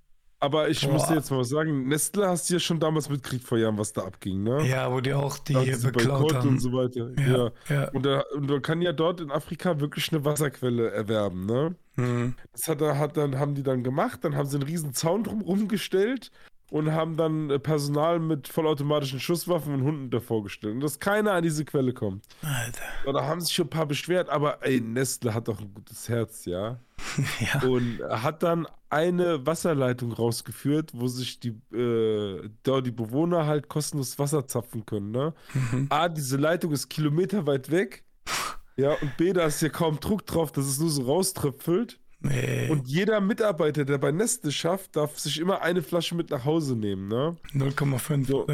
Aber 0.47 0.69
ich 0.69 0.81
Boah. 0.83 0.93
muss 0.93 1.09
dir 1.09 1.17
jetzt 1.17 1.29
mal 1.33 1.41
was 1.41 1.49
sagen. 1.49 1.89
Nestle 1.89 2.29
hast 2.29 2.49
du 2.49 2.55
ja 2.55 2.61
schon 2.61 2.79
damals 2.79 3.09
mitgekriegt 3.09 3.43
vor 3.45 3.59
Jahren, 3.59 3.77
was 3.79 3.93
da 3.93 4.03
abging, 4.03 4.45
ne? 4.45 4.65
Ja, 4.65 4.93
wo 4.93 5.01
die 5.01 5.13
auch 5.13 5.39
die 5.39 5.73
sie 5.75 5.91
beklaut 5.91 6.35
haben. 6.35 6.51
und 6.51 6.61
so 6.61 6.73
weiter. 6.73 7.11
Ja, 7.19 7.27
Ja. 7.27 7.53
ja. 7.69 7.89
Und, 7.89 8.07
da, 8.07 8.21
und 8.33 8.49
man 8.49 8.63
kann 8.63 8.81
ja 8.81 8.93
dort 8.93 9.21
in 9.21 9.33
Afrika 9.33 9.81
wirklich 9.81 10.13
eine 10.13 10.25
Wasserquelle 10.25 10.93
erwerben, 10.93 11.47
ne? 11.47 11.75
Hm. 11.97 12.37
Das 12.53 12.69
hat, 12.69 12.81
hat 12.81 13.17
dann, 13.17 13.41
haben 13.41 13.57
die 13.57 13.65
dann 13.65 13.83
gemacht, 13.83 14.21
dann 14.23 14.37
haben 14.37 14.47
sie 14.47 14.57
einen 14.59 14.69
riesen 14.69 14.95
Zaun 14.95 15.25
drumherum 15.25 15.67
gestellt 15.67 16.31
und 16.71 16.93
haben 16.93 17.17
dann 17.17 17.51
äh, 17.51 17.59
Personal 17.59 18.21
mit 18.21 18.47
vollautomatischen 18.47 19.19
Schusswaffen 19.19 19.75
und 19.75 19.83
Hunden 19.83 20.11
davor 20.11 20.45
gestellt. 20.45 20.75
Und 20.75 20.81
dass 20.81 21.01
keiner 21.01 21.33
an 21.33 21.43
diese 21.43 21.65
Quelle 21.65 21.93
kommt. 21.93 22.25
Alter. 22.43 23.13
Da 23.13 23.25
haben 23.27 23.41
sich 23.41 23.53
schon 23.53 23.67
ein 23.67 23.71
paar 23.71 23.87
beschwert, 23.87 24.29
aber 24.29 24.65
ey, 24.65 24.81
Nestle 24.81 25.35
hat 25.35 25.49
doch 25.49 25.61
ein 25.61 25.75
gutes 25.75 26.09
Herz, 26.09 26.45
ja. 26.45 26.79
Ja. 27.41 27.63
Und 27.69 28.01
hat 28.09 28.43
dann 28.43 28.67
eine 28.89 29.45
Wasserleitung 29.47 30.13
rausgeführt, 30.13 30.93
wo 30.95 31.07
sich 31.09 31.41
die, 31.41 31.51
äh, 31.75 32.49
da 32.63 32.81
die 32.81 32.91
Bewohner 32.93 33.47
halt 33.47 33.69
kostenlos 33.69 34.19
Wasser 34.19 34.47
zapfen 34.47 34.87
können, 34.87 35.11
ne? 35.11 35.35
Mhm. 35.55 35.87
A, 35.91 36.09
diese 36.09 36.37
Leitung 36.37 36.73
ist 36.73 36.89
kilometerweit 36.89 37.71
weg. 37.71 38.05
Ja, 38.79 38.93
und 39.01 39.17
B, 39.17 39.33
da 39.33 39.47
ist 39.47 39.63
ja 39.63 39.71
kaum 39.71 40.01
Druck 40.01 40.27
drauf, 40.27 40.53
dass 40.53 40.67
es 40.67 40.79
nur 40.79 40.91
so 40.91 41.05
rauströpfelt. 41.05 41.99
Nee, 42.21 42.69
Und 42.69 42.87
jeder 42.89 43.23
Mitarbeiter, 43.23 43.87
der 43.87 43.97
bei 43.97 44.13
Nestle 44.13 44.53
schafft, 44.53 44.97
darf 44.97 45.19
sich 45.19 45.41
immer 45.41 45.63
eine 45.63 45.81
Flasche 45.83 46.15
mit 46.15 46.29
nach 46.29 46.45
Hause 46.45 46.77
nehmen, 46.77 47.09
ne? 47.09 47.37
0,5 47.55 48.27
So. 48.27 48.47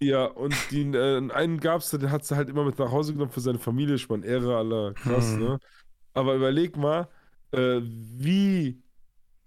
Ja, 0.00 0.24
und 0.24 0.52
den 0.72 0.94
äh, 0.94 1.20
einen 1.32 1.60
gab's, 1.60 1.90
den 1.90 2.10
hat 2.10 2.24
sie 2.24 2.34
halt 2.34 2.48
immer 2.48 2.64
mit 2.64 2.76
nach 2.80 2.90
Hause 2.90 3.12
genommen 3.12 3.30
für 3.30 3.38
seine 3.40 3.60
Familie. 3.60 3.94
Ich 3.94 4.08
meine, 4.08 4.26
Ehre 4.26 4.56
aller, 4.56 4.94
krass, 4.94 5.30
Hm. 5.34 5.38
ne? 5.38 5.60
Aber 6.12 6.34
überleg 6.34 6.76
mal, 6.76 7.08
äh, 7.52 7.80
wie 7.82 8.82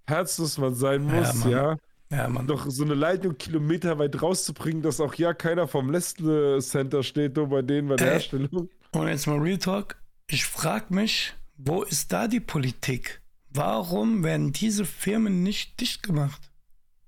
herzlos 0.07 0.57
man 0.57 0.73
sein 0.75 1.03
muss, 1.03 1.45
ja, 1.45 1.77
Ja, 2.11 2.27
Mann. 2.27 2.47
doch 2.47 2.69
so 2.69 2.83
eine 2.83 2.95
Leitung 2.95 3.37
kilometerweit 3.37 4.21
rauszubringen, 4.21 4.81
dass 4.81 4.99
auch 4.99 5.13
ja 5.15 5.33
keiner 5.33 5.67
vom 5.67 5.89
Nestle 5.91 6.59
Center 6.59 7.03
steht, 7.03 7.35
nur 7.37 7.47
bei 7.47 7.61
denen 7.61 7.87
bei 7.87 7.95
der 7.95 8.07
Ey. 8.07 8.13
Herstellung. 8.13 8.69
Und 8.91 9.07
jetzt 9.07 9.27
mal 9.27 9.37
Real 9.39 9.57
Talk. 9.57 9.95
Ich 10.27 10.45
frage 10.45 10.93
mich, 10.93 11.33
wo 11.57 11.83
ist 11.83 12.11
da 12.11 12.27
die 12.27 12.39
Politik? 12.39 13.21
Warum 13.53 14.23
werden 14.23 14.51
diese 14.53 14.85
Firmen 14.85 15.43
nicht 15.43 15.79
dicht 15.81 16.03
gemacht? 16.03 16.41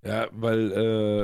Ja, 0.05 0.27
weil, 0.33 0.71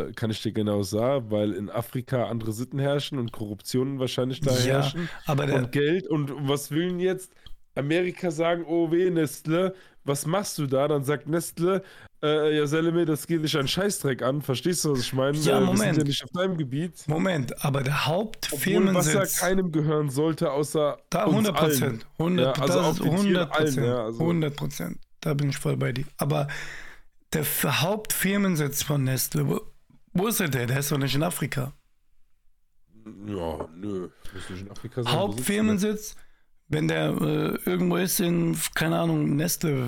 äh, 0.10 0.14
kann 0.14 0.32
ich 0.32 0.42
dir 0.42 0.54
genau 0.54 0.84
sagen, 0.84 1.30
weil 1.32 1.52
in 1.52 1.70
Afrika 1.70 2.28
andere 2.28 2.54
Sitten 2.54 2.80
herrschen 2.80 3.20
und 3.20 3.34
Korruptionen 3.34 4.00
wahrscheinlich 4.00 4.40
da 4.40 4.52
Ja, 4.52 4.76
herrschen. 4.76 5.10
aber 5.26 5.54
und 5.54 5.74
Geld 5.74 6.08
und 6.08 6.32
was 6.48 6.72
will 6.72 6.88
denn 6.88 7.00
jetzt 7.02 7.34
Amerika 7.80 8.30
sagen, 8.32 8.64
oh 8.68 8.92
weh, 8.92 9.10
Nestle, 9.10 9.74
was 10.04 10.26
machst 10.26 10.58
du 10.58 10.68
da? 10.68 10.88
Dann 10.88 11.04
sagt 11.04 11.28
Nestle, 11.28 11.84
äh, 12.24 12.58
ja 12.58 12.66
Seleme, 12.68 13.06
das 13.06 13.26
geht 13.28 13.44
dich 13.44 13.58
einen 13.58 13.68
Scheißdreck 13.68 14.22
an, 14.22 14.42
verstehst 14.42 14.84
du, 14.86 14.92
was 14.92 15.00
ich 15.00 15.14
meine? 15.14 15.38
Ja, 15.38 15.58
äh, 15.58 15.62
Wir 15.62 15.66
sind 15.68 15.76
Moment. 15.78 15.98
ja 15.98 16.04
nicht 16.04 16.24
auf 16.24 16.30
deinem 16.32 16.58
Gebiet. 16.58 17.08
Moment, 17.08 17.64
aber 17.64 17.82
der 17.84 17.94
Obwohl 17.94 18.16
Hauptfirmensitz, 18.16 19.16
Wasser 19.16 19.46
keinem 19.48 19.72
gehören 19.72 20.10
sollte, 20.10 20.52
außer 20.52 20.98
da 21.10 21.24
uns 21.26 21.36
100 21.48 21.56
allen. 21.58 21.70
Prozent, 21.72 22.06
100, 22.20 22.58
Ja, 22.58 22.64
also 22.64 22.74
das 22.80 22.86
auf 22.86 22.92
ist 22.94 23.04
den 23.04 23.16
Tieren 23.18 23.26
100 23.26 23.52
allen, 23.52 23.66
Prozent, 23.66 23.88
ja, 23.88 24.04
also- 24.06 24.20
100 24.20 24.56
Prozent, 24.56 24.98
da 25.22 25.34
bin 25.34 25.50
ich 25.50 25.58
voll 25.58 25.78
bei 25.78 25.92
dir. 25.92 26.06
Aber 26.18 26.48
der 27.34 27.44
Hauptfirmensitz 27.82 28.84
von 28.84 29.04
Nestle, 29.04 29.48
wo, 29.48 29.62
wo 30.14 30.28
ist 30.28 30.40
der? 30.40 30.48
Der 30.50 30.80
ist 30.80 30.92
doch 30.92 30.98
nicht 30.98 31.16
in 31.16 31.24
Afrika. 31.24 31.74
Ja, 33.28 33.68
nö. 33.76 34.10
Muss 34.34 34.50
nicht 34.50 34.62
in 34.62 34.72
Afrika 34.72 35.04
sein. 35.04 35.14
wo? 35.14 35.18
Hauptfirmensitz, 35.18 36.16
wenn 36.70 36.88
der 36.88 37.10
äh, 37.20 37.58
irgendwo 37.66 37.98
ist 37.98 38.20
in, 38.20 38.56
keine 38.76 39.00
Ahnung, 39.00 39.36
Nestle, 39.36 39.88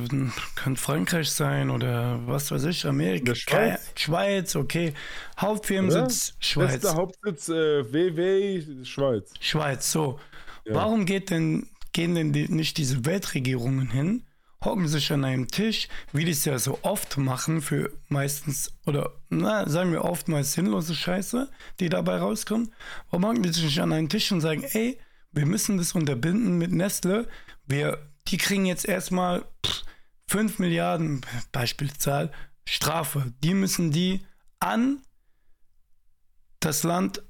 kann 0.56 0.76
Frankreich 0.76 1.30
sein 1.30 1.70
oder 1.70 2.20
was 2.26 2.50
weiß 2.50 2.66
ich, 2.66 2.86
Amerika, 2.88 3.36
Schweiz? 3.36 3.92
Schweiz, 3.96 4.56
okay. 4.56 4.94
Hauptfirmensitz, 5.40 6.34
Schweiz. 6.40 6.74
Nestle 6.74 6.96
Hauptsitz 6.96 7.50
äh, 7.50 7.94
WW 7.94 8.84
Schweiz. 8.84 9.32
Schweiz, 9.40 9.92
so. 9.92 10.20
Ja. 10.66 10.74
Warum 10.74 11.06
geht 11.06 11.30
denn, 11.30 11.68
gehen 11.94 12.16
denn 12.16 12.34
die, 12.34 12.50
nicht 12.50 12.78
diese 12.78 13.06
Weltregierungen 13.06 13.92
hin, 13.92 14.24
hocken 14.64 14.88
sich 14.88 15.12
an 15.12 15.24
einem 15.24 15.48
Tisch, 15.48 15.88
wie 16.14 16.26
die 16.26 16.32
es 16.32 16.46
ja 16.46 16.58
so 16.58 16.80
oft 16.82 17.16
machen, 17.18 17.62
für 17.62 17.92
meistens, 18.10 18.74
oder 18.88 19.12
na, 19.30 19.70
sagen 19.70 19.92
wir 19.92 20.04
oftmals 20.04 20.54
sinnlose 20.54 20.96
Scheiße, 20.96 21.48
die 21.80 21.90
dabei 21.90 22.18
rauskommt. 22.18 22.72
Warum 23.12 23.26
hocken 23.26 23.44
die 23.44 23.50
sich 23.50 23.66
nicht 23.66 23.80
an 23.82 23.94
einen 23.94 24.10
Tisch 24.10 24.32
und 24.32 24.42
sagen, 24.42 24.64
ey, 24.64 24.98
wir 25.32 25.46
müssen 25.46 25.78
das 25.78 25.94
unterbinden 25.94 26.58
mit 26.58 26.72
Nestle, 26.72 27.28
wir, 27.66 28.12
die 28.28 28.38
kriegen 28.38 28.66
jetzt 28.66 28.86
erstmal 28.86 29.46
pff, 29.66 29.84
5 30.28 30.60
Milliarden, 30.60 31.22
Beispielzahl, 31.52 32.32
Strafe. 32.66 33.34
Die 33.44 33.54
müssen 33.54 33.92
die 33.92 34.26
an 34.60 35.02
das 36.60 36.84
Land 36.84 37.22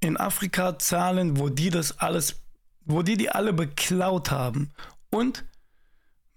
in 0.00 0.16
Afrika 0.16 0.78
zahlen, 0.78 1.38
wo 1.38 1.48
die 1.48 1.70
das 1.70 1.98
alles, 1.98 2.42
wo 2.84 3.02
die 3.02 3.16
die 3.16 3.30
alle 3.30 3.52
beklaut 3.52 4.30
haben 4.30 4.72
und 5.10 5.44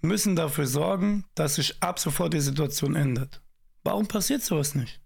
müssen 0.02 0.36
dafür 0.36 0.68
sorgen, 0.68 1.26
dass 1.36 1.56
sich 1.56 1.82
ab 1.82 2.00
sofort 2.00 2.34
die 2.34 2.40
Situation 2.40 2.96
ändert. 2.96 3.42
Warum 3.84 4.08
passiert 4.08 4.44
sowas 4.44 4.76
nicht? 4.76 5.02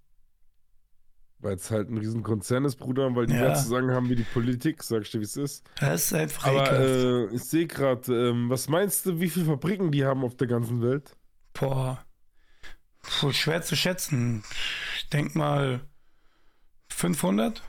Weil 1.41 1.55
es 1.55 1.71
halt 1.71 1.89
ein 1.89 1.97
Riesenkonzern 1.97 2.65
ist, 2.65 2.75
Bruder, 2.75 3.07
und 3.07 3.15
weil 3.15 3.25
die 3.25 3.33
Ja. 3.33 3.41
mehr 3.41 3.55
zu 3.55 3.67
sagen 3.67 3.91
haben 3.91 4.09
wie 4.09 4.15
die 4.15 4.23
Politik, 4.23 4.83
sag 4.83 5.01
ich 5.01 5.09
dir, 5.11 5.19
wie 5.19 5.25
es 5.25 5.37
ist. 5.37 5.65
Das 5.79 6.05
ist 6.05 6.13
einfach 6.13 6.45
Aber 6.45 6.71
äh, 6.79 7.35
ich 7.35 7.43
sehe 7.43 7.65
gerade, 7.65 8.29
ähm, 8.29 8.49
was 8.49 8.69
meinst 8.69 9.05
du, 9.07 9.19
wie 9.19 9.29
viele 9.29 9.45
Fabriken 9.47 9.91
die 9.91 10.05
haben 10.05 10.23
auf 10.23 10.35
der 10.37 10.47
ganzen 10.47 10.81
Welt? 10.83 11.15
Boah. 11.53 12.05
Puh, 13.01 13.31
schwer 13.31 13.63
zu 13.63 13.75
schätzen. 13.75 14.43
Ich 14.97 15.09
denk 15.09 15.35
mal 15.35 15.81
500? 16.89 17.63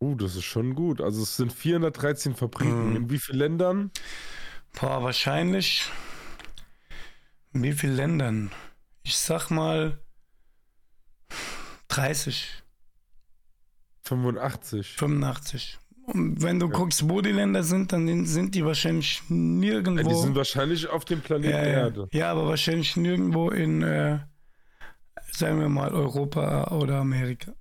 Uh, 0.00 0.14
das 0.16 0.34
ist 0.34 0.44
schon 0.44 0.74
gut. 0.74 1.00
Also 1.00 1.22
es 1.22 1.36
sind 1.36 1.52
413 1.52 2.34
Fabriken. 2.34 2.90
Mhm. 2.90 2.96
In 2.96 3.10
wie 3.10 3.18
vielen 3.18 3.38
Ländern? 3.38 3.90
Boah, 4.80 5.02
wahrscheinlich. 5.02 5.88
In 7.52 7.62
wie 7.62 7.72
vielen 7.72 7.96
Ländern? 7.96 8.50
Ich 9.02 9.16
sag 9.16 9.50
mal 9.50 9.98
30, 11.90 12.62
85. 14.02 14.96
85. 14.96 15.78
Und 16.06 16.42
wenn 16.42 16.58
du 16.58 16.66
Ja. 16.66 16.72
guckst, 16.72 17.08
wo 17.08 17.20
die 17.20 17.30
Länder 17.32 17.62
sind, 17.62 17.92
dann 17.92 18.24
sind 18.26 18.54
die 18.54 18.64
wahrscheinlich 18.64 19.22
nirgendwo. 19.28 20.02
Ja, 20.02 20.08
die 20.08 20.20
sind 20.20 20.34
wahrscheinlich 20.34 20.88
auf 20.88 21.04
dem 21.04 21.20
Planeten 21.20 21.52
ja, 21.52 21.62
ja. 21.62 21.68
Erde. 21.84 22.08
ja, 22.12 22.30
aber 22.30 22.46
wahrscheinlich 22.46 22.96
nirgendwo 22.96 23.50
in, 23.50 23.82
äh, 23.82 24.18
sagen 25.30 25.60
wir 25.60 25.68
mal, 25.68 25.92
Europa 25.92 26.68
oder 26.76 26.96
Amerika. 26.98 27.52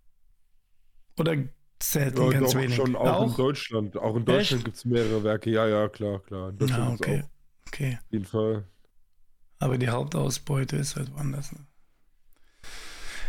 Oder 1.19 1.35
selten 1.81 2.21
Ja, 2.23 2.29
ganz 2.39 2.51
doch, 2.53 2.59
wenig. 2.59 2.75
schon 2.75 2.95
auch, 2.95 3.29
in 3.29 3.35
Deutschland. 3.35 3.97
Auch 3.97 4.15
in 4.15 4.25
Deutschland 4.25 4.65
gibt 4.65 4.77
es 4.77 4.85
mehrere 4.85 5.23
Werke. 5.23 5.49
Ja, 5.51 5.67
ja, 5.67 5.87
klar, 5.89 6.19
klar. 6.21 6.49
In 6.49 6.57
Deutschland 6.57 6.81
Ah, 6.83 6.89
gibt's 6.91 7.01
okay. 7.07 7.23
auch. 7.23 7.67
Okay. 7.67 7.99
Auf 8.01 8.11
jeden 8.11 8.25
Fall. 8.25 8.63
Aber 9.59 9.77
die 9.77 9.89
Hauptausbeute 9.89 10.77
ist 10.77 10.95
halt 10.95 11.11
woanders. 11.13 11.51
Ne? 11.51 11.59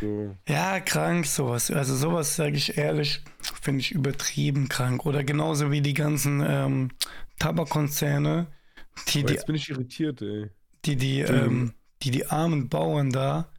So. 0.00 0.36
Ja, 0.48 0.80
krank 0.80 1.26
sowas. 1.26 1.70
Also 1.70 1.94
sowas, 1.94 2.36
sage 2.36 2.56
ich 2.56 2.78
ehrlich, 2.78 3.22
finde 3.60 3.80
ich 3.80 3.92
übertrieben 3.92 4.68
krank. 4.68 5.04
Oder 5.04 5.24
genauso 5.24 5.70
wie 5.70 5.82
die 5.82 5.94
ganzen 5.94 6.42
ähm, 6.46 6.90
Tabakkonzerne, 7.38 8.46
die 9.08 9.20
Aber 9.20 9.28
die, 9.28 9.34
jetzt 9.34 9.46
bin 9.46 9.56
ich 9.56 9.70
irritiert, 9.70 10.22
ey. 10.22 10.50
die, 10.84 10.96
die, 10.96 11.20
ähm, 11.20 11.74
die 12.02 12.10
die 12.10 12.26
armen 12.26 12.68
Bauern 12.68 13.10
da 13.10 13.52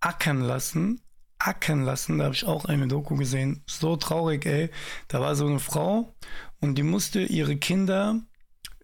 ackern 0.00 0.40
lassen. 0.40 1.00
Ackern 1.38 1.82
lassen, 1.82 2.18
da 2.18 2.24
habe 2.26 2.34
ich 2.34 2.46
auch 2.46 2.64
eine 2.64 2.86
Doku 2.86 3.16
gesehen. 3.16 3.64
So 3.66 3.96
traurig, 3.96 4.46
ey. 4.46 4.70
Da 5.08 5.20
war 5.20 5.34
so 5.34 5.46
eine 5.46 5.58
Frau 5.58 6.14
und 6.60 6.76
die 6.76 6.82
musste 6.82 7.20
ihre 7.20 7.56
Kinder 7.56 8.20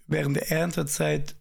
während 0.06 0.36
der 0.36 0.50
Erntezeit, 0.50 1.36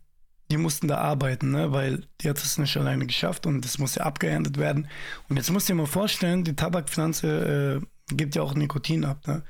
die 0.52 0.58
mussten 0.58 0.88
da 0.88 0.98
arbeiten, 0.98 1.52
ne? 1.52 1.72
weil 1.72 2.08
die 2.22 2.30
hat 2.30 2.38
es 2.38 2.58
nicht 2.58 2.76
alleine 2.78 3.06
geschafft 3.06 3.46
und 3.46 3.64
das 3.64 3.78
muss 3.78 3.96
ja 3.96 4.04
abgeerntet 4.04 4.58
werden. 4.58 4.88
Und 5.28 5.38
jetzt 5.38 5.52
musst 5.52 5.70
du 5.70 5.74
dir 5.74 5.78
mal 5.78 5.86
vorstellen, 5.88 6.44
die 6.44 6.56
Tabakpflanze 6.56 7.82
äh, 7.82 8.16
gibt 8.16 8.36
ja 8.36 8.42
auch 8.42 8.56
Nikotin 8.56 9.06
ab. 9.06 9.28
Ne? 9.28 9.44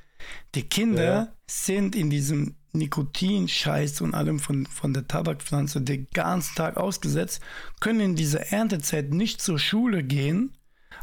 Die 0.56 0.64
Kinder 0.64 1.04
Ja. 1.04 1.28
sind 1.48 1.96
in 1.96 2.10
diesem 2.10 2.56
Nikotinscheiß 2.74 4.02
und 4.02 4.14
allem 4.14 4.40
von, 4.40 4.66
von 4.68 4.94
der 4.94 5.08
Tabakpflanze 5.08 5.82
den 5.82 6.08
ganzen 6.14 6.56
Tag 6.56 6.78
ausgesetzt, 6.78 7.42
können 7.80 8.00
in 8.02 8.16
dieser 8.16 8.52
Erntezeit 8.52 9.12
nicht 9.12 9.42
zur 9.42 9.58
Schule 9.60 10.04
gehen, 10.04 10.58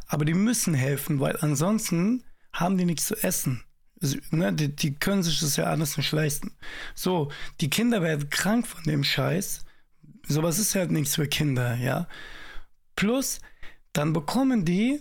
aber 0.06 0.24
die 0.24 0.35
müssen 0.35 0.74
helfen, 0.74 1.18
weil 1.20 1.37
ansonsten 1.40 2.22
haben 2.52 2.78
die 2.78 2.85
nichts 2.85 3.06
zu 3.06 3.16
essen. 3.22 3.62
Also, 4.00 4.18
ne, 4.30 4.52
die, 4.52 4.74
die 4.76 4.94
können 4.94 5.22
sich 5.22 5.40
das 5.40 5.56
ja 5.56 5.64
alles 5.64 5.96
nicht 5.96 6.12
leisten. 6.12 6.52
So, 6.94 7.30
die 7.61 7.70
Kinder 7.70 8.02
werden 8.02 8.30
krank 8.30 8.66
von 8.66 8.82
dem 8.85 9.02
Scheiß. 9.02 9.64
Sowas 10.29 10.59
ist 10.59 10.75
halt 10.75 10.91
nichts 10.91 11.15
für 11.15 11.29
Kinder, 11.29 11.77
ja. 11.77 12.09
Plus, 12.97 13.41
dann 13.93 14.12
bekommen 14.12 14.65
die, 14.65 15.01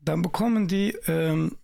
dann 0.00 0.22
bekommen 0.22 0.68
die, 0.68 0.90
ähm, 1.06 1.56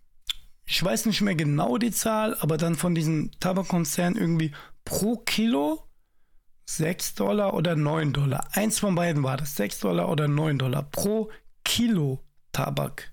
ich 0.65 0.83
weiß 0.83 1.07
nicht 1.07 1.21
mehr 1.21 1.35
genau 1.35 1.79
die 1.79 1.91
Zahl, 1.91 2.37
aber 2.41 2.57
dann 2.57 2.77
von 2.77 2.95
diesem 2.95 3.31
Tabakkonzern 3.41 4.17
irgendwie 4.17 4.53
pro 4.85 5.17
Kilo 5.17 5.85
6 6.67 7.17
Dollar 7.17 7.55
oder 7.55 7.75
9 7.75 8.13
Dollar. 8.13 8.49
Eins 8.53 8.79
von 8.79 8.95
beiden 8.95 9.25
war 9.25 9.37
das, 9.37 9.57
6 9.57 9.81
Dollar 9.81 10.09
oder 10.09 10.29
9 10.29 10.59
Dollar 10.59 10.85
pro 10.85 11.31
Kilo 11.65 12.25
Tabak. 12.53 13.13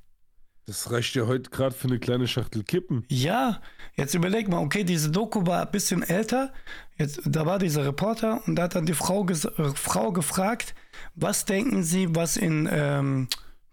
Das 0.68 0.92
reicht 0.92 1.16
ja 1.16 1.28
heute 1.28 1.50
gerade 1.50 1.74
für 1.74 1.88
eine 1.88 1.98
kleine 1.98 2.28
Schachtel 2.28 2.62
Kippen. 2.62 3.06
Ja, 3.08 3.62
jetzt 3.96 4.14
überleg 4.14 4.50
mal, 4.50 4.60
okay, 4.60 4.84
diese 4.84 5.10
Doku 5.10 5.48
war 5.48 5.62
ein 5.66 5.72
bisschen 5.72 6.04
älter. 6.04 6.52
Jetzt, 6.98 7.22
da 7.26 7.46
war 7.46 7.58
dieser 7.58 7.86
Reporter 7.86 8.46
und 8.46 8.58
da 8.58 8.64
hat 8.64 8.76
dann 8.76 8.86
die 8.86 8.94
Frau, 8.94 9.26
äh, 9.26 9.36
Frau 9.76 10.12
gefragt, 10.12 10.76
was 11.16 11.46
denken 11.46 11.84
Sie, 11.84 12.14
was 12.14 12.36
in, 12.36 12.68
ähm, 12.70 13.30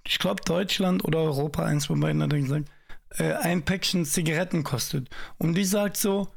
ich 0.06 0.20
glaube, 0.20 0.42
Deutschland 0.44 1.04
oder 1.04 1.18
Europa, 1.18 1.64
eins 1.64 1.86
von 1.86 1.98
beiden 1.98 2.22
hat 2.22 2.32
er 2.32 2.40
gesagt, 2.40 2.70
äh, 3.18 3.32
ein 3.32 3.64
Päckchen 3.64 4.04
Zigaretten 4.04 4.62
kostet. 4.62 5.08
Und 5.36 5.54
die 5.54 5.64
sagt 5.64 5.96
so, 5.96 6.28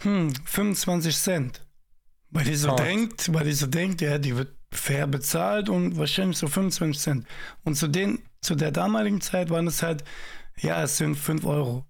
hm, 0.00 0.32
25 0.46 1.14
Cent. 1.14 1.60
Weil 2.30 2.44
die 2.44 2.54
so 2.56 2.70
Hart. 2.70 2.80
denkt, 2.80 3.34
weil 3.34 3.44
die 3.44 3.52
so 3.52 3.66
denkt, 3.66 4.00
ja, 4.00 4.16
die 4.16 4.34
wird 4.34 4.56
fair 4.72 5.06
bezahlt 5.06 5.68
und 5.68 5.98
wahrscheinlich 5.98 6.38
so 6.38 6.46
25 6.48 7.02
Cent. 7.02 7.26
Und 7.64 7.76
zu 7.76 7.88
den, 7.88 8.22
zu 8.46 8.54
der 8.54 8.70
damaligen 8.70 9.20
Zeit 9.20 9.50
waren 9.50 9.66
es 9.66 9.82
halt, 9.82 10.04
ja, 10.58 10.82
es 10.82 10.96
sind 10.96 11.16
5 11.16 11.44
Euro. 11.44 11.84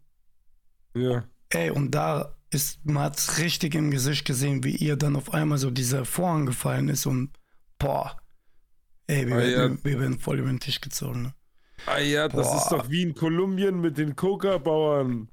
Ja. 0.94 1.24
Ey, 1.50 1.70
und 1.70 1.92
da 1.92 2.34
ist, 2.50 2.84
man 2.84 3.04
hat's 3.04 3.38
richtig 3.38 3.74
im 3.74 3.90
Gesicht 3.90 4.24
gesehen, 4.24 4.64
wie 4.64 4.74
ihr 4.74 4.96
dann 4.96 5.14
auf 5.16 5.32
einmal 5.34 5.58
so 5.58 5.70
dieser 5.70 6.04
Vorhang 6.04 6.46
gefallen 6.46 6.88
ist 6.88 7.06
und 7.06 7.30
boah. 7.78 8.16
Ey, 9.06 9.26
wir, 9.28 9.34
Ah, 9.36 9.38
werden, 9.38 9.78
ja. 9.78 9.84
wir 9.84 10.00
werden 10.00 10.18
voll 10.18 10.38
über 10.40 10.48
den 10.48 10.58
Tisch 10.58 10.80
gezogen. 10.80 11.22
Ne? 11.22 11.34
Ah 11.86 11.98
ja, 11.98 12.26
das 12.26 12.46
Boah. 12.48 12.56
ist 12.56 12.68
doch 12.72 12.90
wie 12.90 13.02
in 13.02 13.14
Kolumbien 13.14 13.80
mit 13.80 13.98
den 13.98 14.16
Coca-Bauern. 14.16 15.28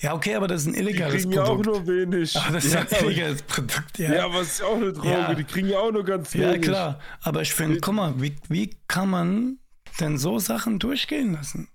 Ja, 0.00 0.14
okay, 0.14 0.34
aber 0.34 0.46
das 0.48 0.62
ist 0.62 0.66
ein 0.68 0.72
Die 0.74 0.78
illegales 0.80 1.22
kriegen 1.22 1.32
ja 1.32 1.42
auch 1.42 1.56
Produkt. 1.56 1.66
nur 1.66 1.86
wenig. 1.86 2.36
aber 2.36 2.52
das 2.54 2.64
ist 2.64 2.74
ja, 2.74 2.80
ja 2.88 2.98
ein 2.98 3.04
illegales 3.06 3.42
Produkt, 3.42 3.98
ja. 3.98 4.12
ja, 4.14 4.24
aber 4.26 4.40
es 4.42 4.48
ist 4.52 4.60
ja 4.60 4.66
auch 4.66 4.76
eine 4.76 4.92
Droge. 4.92 5.08
Ja. 5.10 5.34
Die 5.34 5.44
kriegen 5.44 5.68
ja 5.68 5.78
auch 5.78 5.90
nur 5.92 6.04
ganz 6.04 6.34
Ja, 6.34 6.48
wenig. 6.52 6.62
klar. 6.62 7.00
Aber 7.22 7.42
ich 7.42 7.52
finde, 7.54 7.80
guck 7.80 7.94
mal, 7.94 8.14
wie, 8.20 8.36
wie 8.48 8.76
kann 8.86 9.10
man 9.10 9.58
denn 10.00 10.18
so 10.18 10.38
Sachen 10.38 10.78
durchgehen 10.78 11.32
lassen? 11.32 11.68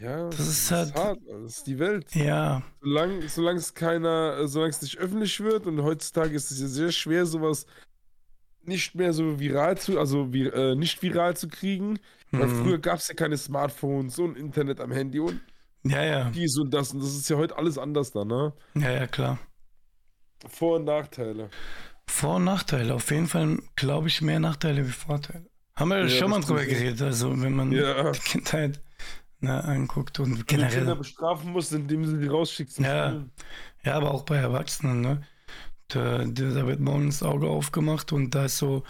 Ja, 0.00 0.28
Das 0.30 0.40
ist 0.40 0.70
halt- 0.70 0.94
hart. 0.94 1.18
Das 1.28 1.58
ist 1.58 1.66
die 1.66 1.78
Welt. 1.78 2.06
Ja, 2.14 2.62
Solange, 2.80 3.28
solange 3.28 3.58
es 3.58 3.74
keiner, 3.74 4.46
solange 4.48 4.70
es 4.70 4.80
nicht 4.82 4.96
öffentlich 4.98 5.38
wird 5.40 5.66
und 5.66 5.82
heutzutage 5.82 6.34
ist 6.34 6.50
es 6.50 6.60
ja 6.60 6.66
sehr 6.68 6.92
schwer, 6.92 7.26
sowas 7.26 7.66
nicht 8.62 8.94
mehr 8.94 9.12
so 9.12 9.38
viral 9.38 9.76
zu, 9.76 9.98
also 9.98 10.32
vi 10.32 10.46
äh, 10.48 10.74
nicht 10.74 11.02
viral 11.02 11.36
zu 11.36 11.48
kriegen. 11.48 11.98
Weil 12.30 12.46
Mhm. 12.46 12.64
früher 12.64 12.78
gab 12.78 12.98
es 12.98 13.08
ja 13.08 13.14
keine 13.14 13.36
Smartphones 13.36 14.18
und 14.18 14.36
Internet 14.38 14.80
am 14.80 14.90
Handy 14.90 15.20
und 15.20 15.38
ja, 15.84 16.02
ja, 16.02 16.30
dies 16.30 16.56
und 16.58 16.72
das. 16.72 16.94
Und 16.94 17.00
das 17.00 17.14
ist 17.14 17.28
ja 17.28 17.36
heute 17.36 17.56
alles 17.58 17.76
anders 17.76 18.10
da, 18.10 18.24
ne? 18.24 18.54
ja, 18.74 18.90
ja, 18.90 19.06
klar. 19.06 19.38
Vor- 20.48 20.76
und 20.76 20.84
Nachteile. 20.84 21.50
Vor- 22.06 22.36
und 22.36 22.44
Nachteile. 22.44 22.94
Auf 22.94 23.10
jeden 23.10 23.26
Fall, 23.26 23.58
glaube 23.76 24.08
ich, 24.08 24.22
mehr 24.22 24.40
Nachteile 24.40 24.86
wie 24.86 24.90
Vorteile. 24.92 25.46
Haben 25.76 25.90
wir 25.90 26.02
Ja, 26.02 26.08
schon 26.08 26.30
mal 26.30 26.40
drüber 26.40 26.64
geredet. 26.64 27.02
Also, 27.02 27.40
wenn 27.40 27.52
man 27.54 27.72
Ja. 27.72 28.10
die 28.12 28.18
Kindheit 28.20 28.80
ne, 29.40 29.62
anguckt 29.64 30.20
und 30.20 30.30
Wenn 30.30 30.38
du 30.38 30.44
Kinder 30.44 30.68
generell. 30.68 30.96
bestrafen 30.96 31.50
musst, 31.52 31.72
indem 31.72 32.04
sie 32.06 32.26
rausschickst. 32.26 32.76
zum 32.76 32.84
Ja. 32.84 33.08
Spielen. 33.08 33.32
Ja, 33.84 33.94
aber 33.96 34.12
auch 34.12 34.22
bei 34.24 34.36
Erwachsenen, 34.36 35.00
ne? 35.00 35.22
Da, 35.88 36.24
da, 36.24 36.24
da 36.50 36.66
wird 36.66 36.80
morgens 36.80 37.18
das 37.18 37.28
Auge 37.28 37.46
aufgemacht 37.48 38.12
und 38.12 38.34
da 38.34 38.46
ist 38.46 38.56
so, 38.56 38.84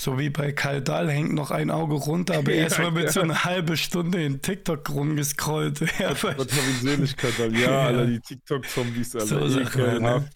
so 0.00 0.18
wie 0.18 0.30
bei 0.30 0.52
Karl 0.52 0.80
Dahl 0.80 1.10
hängt 1.10 1.34
noch 1.34 1.50
ein 1.50 1.70
Auge 1.70 1.94
runter, 1.96 2.38
aber 2.38 2.52
Ja, 2.54 2.62
erstmal 2.62 2.94
wird 2.94 3.06
ja. 3.06 3.12
so 3.12 3.20
eine 3.20 3.44
halbe 3.44 3.76
Stunde 3.76 4.24
in 4.24 4.40
TikTok 4.40 4.88
rumgescrollt. 4.88 5.80
Ja, 5.98 6.14
Gott 6.14 6.38
hab 6.38 6.66
ihn 6.68 6.80
Seligkeit, 6.80 7.38
Alter. 7.38 7.54
Ja, 7.58 7.70
Ja. 7.70 7.80
Alter, 7.88 8.06
die 8.06 8.20
TikTok-Zombies, 8.20 9.14
Alter. 9.16 9.26
So 9.26 9.48
Sachen, 9.48 9.82
ne? 9.82 9.88
Ekelhaft. 9.96 10.32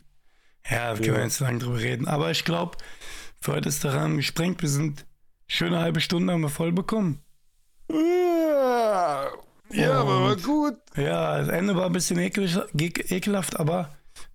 ja 0.69 0.99
wir 0.99 1.05
können 1.07 1.17
Ja. 1.19 1.25
jetzt 1.25 1.41
lang 1.41 1.59
drüber 1.61 1.79
reden. 1.79 2.07
Aber 2.09 2.31
ich 2.31 2.45
glaube, 2.45 2.77
für 3.41 3.53
heute 3.53 3.71
ist 3.71 3.83
der 3.85 3.95
Rahmen 3.95 4.19
gesprengt. 4.19 4.61
Wir 4.61 4.69
sind 4.69 5.07
schöne 5.57 5.79
halbe 5.81 6.01
Stunde 6.01 6.33
haben 6.33 6.43
wir 6.43 6.49
voll 6.49 6.73
bekommen. 6.73 7.21
Ja, 7.91 9.31
ja 9.71 9.93
aber 10.01 10.21
war 10.23 10.33
Und- 10.33 10.43
gut. 10.45 10.77
Ja, 10.97 11.39
das 11.39 11.49
Ende 11.49 11.77
war 11.77 11.87
ein 11.87 11.93
bisschen 11.93 12.19
ekelig, 12.19 12.57
ge- 12.75 13.05
ekelhaft, 13.09 13.59
aber 13.59 13.95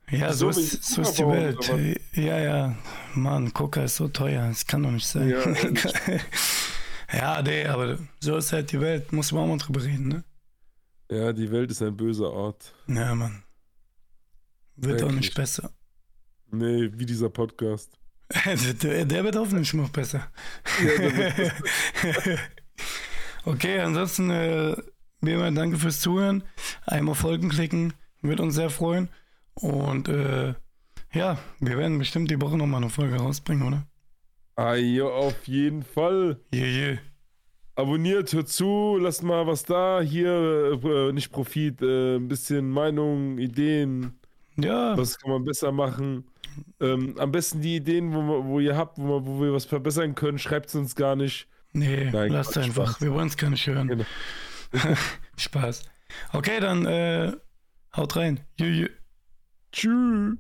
ja, 0.10 0.34
so, 0.34 0.52
So 0.52 0.60
ist, 0.60 0.84
so 0.84 1.02
ist 1.02 1.14
die 1.20 1.28
Welt. 1.28 1.70
aber- 1.70 1.80
Ja, 2.20 2.40
ja, 2.40 2.76
Mann, 3.14 3.54
Coca 3.54 3.84
ist 3.84 3.96
so 3.98 4.08
teuer, 4.08 4.48
das 4.48 4.66
kann 4.66 4.84
doch 4.84 4.92
nicht 4.92 5.08
sein. 5.08 5.30
Ja, 5.30 5.40
ja, 7.14 7.42
nee, 7.42 7.66
aber 7.66 7.98
so 8.20 8.38
ist 8.38 8.52
halt 8.54 8.72
die 8.72 8.80
Welt, 8.82 9.12
muss 9.14 9.32
man 9.32 9.44
auch 9.44 9.48
mal 9.48 9.58
drüber 9.58 9.84
reden, 9.84 10.08
ne? 10.08 10.24
Ja, 11.12 11.34
die 11.34 11.52
Welt 11.52 11.72
ist 11.72 11.82
ein 11.82 11.96
böser 11.98 12.32
Ort. 12.32 12.74
Ja, 12.88 13.16
Mann. 13.16 13.44
Wird 14.76 14.98
auch 15.02 15.08
Wirklich. 15.08 15.22
nicht 15.22 15.36
besser. 15.36 15.72
Nee, 16.52 16.90
wie 16.94 17.06
dieser 17.06 17.30
Podcast. 17.30 17.92
der, 18.84 19.06
der 19.06 19.24
wird 19.24 19.36
hoffentlich 19.36 19.74
noch 19.74 19.90
besser. 19.90 20.28
Ja, 20.80 21.14
wird 21.16 21.54
okay, 23.46 23.80
ansonsten, 23.80 24.30
äh, 24.30 24.76
wie 25.22 25.32
immer, 25.32 25.52
danke 25.52 25.78
fürs 25.78 26.00
Zuhören. 26.00 26.44
Einmal 26.86 27.16
Folgen 27.16 27.50
klicken, 27.50 27.94
wird 28.22 28.40
uns 28.40 28.56
sehr 28.56 28.70
freuen. 28.70 29.10
Und 29.56 30.08
äh, 30.08 30.54
ja, 31.12 31.40
wir 31.60 31.78
werden 31.78 31.98
bestimmt 31.98 32.30
die 32.30 32.40
Woche 32.40 32.58
nochmal 32.58 32.82
eine 32.82 32.92
Folge 32.92 33.16
rausbringen, 33.18 33.68
oder? 33.68 33.88
Ah, 34.56 34.76
ja, 34.76 35.06
auf 35.06 35.48
jeden 35.48 35.84
Fall. 35.84 36.40
Yeah, 36.54 36.68
yeah. 36.68 36.98
Abonniert, 37.76 38.34
hört 38.34 38.50
zu, 38.50 38.98
lasst 39.00 39.24
mal 39.24 39.48
was 39.48 39.64
da. 39.64 40.02
Hier, 40.02 40.80
äh, 40.84 41.14
nicht 41.14 41.32
Profit, 41.32 41.82
äh, 41.82 42.18
ein 42.18 42.28
bisschen 42.28 42.70
Meinung, 42.70 43.38
Ideen. 43.38 44.20
Ja, 44.58 44.98
Was 44.98 45.18
kann 45.18 45.32
man 45.32 45.46
besser 45.46 45.72
machen? 45.72 46.29
Ähm, 46.82 47.16
am 47.20 47.32
besten 47.32 47.62
die 47.62 47.76
Ideen, 47.78 48.14
wo, 48.14 48.22
wir- 48.22 48.46
wo 48.46 48.60
ihr 48.60 48.76
habt, 48.78 48.98
wo, 48.98 49.20
wir- 49.20 49.26
wo 49.26 49.42
wir 49.42 49.54
was 49.54 49.66
verbessern 49.66 50.16
können, 50.16 50.40
schreibt 50.40 50.70
es 50.70 50.76
uns 50.76 50.96
gar 50.96 51.16
nicht. 51.16 51.48
nee, 51.74 52.10
Nein, 52.12 52.32
lasst 52.32 52.54
Quatsch, 52.54 52.64
einfach. 52.66 52.90
Spaß. 52.92 53.02
Wir 53.02 53.14
wollen 53.14 53.28
es 53.28 53.38
gar 53.38 53.50
nicht 53.50 53.66
hören. 53.68 53.88
Genau. 53.88 54.06
Spaß. 55.38 55.84
Okay, 56.34 56.60
dann 56.60 56.86
äh, 56.86 57.32
haut 57.96 58.16
rein. 58.16 58.40
Jü, 58.60 58.66
jü. 58.68 58.90
Tschüss. 59.72 60.38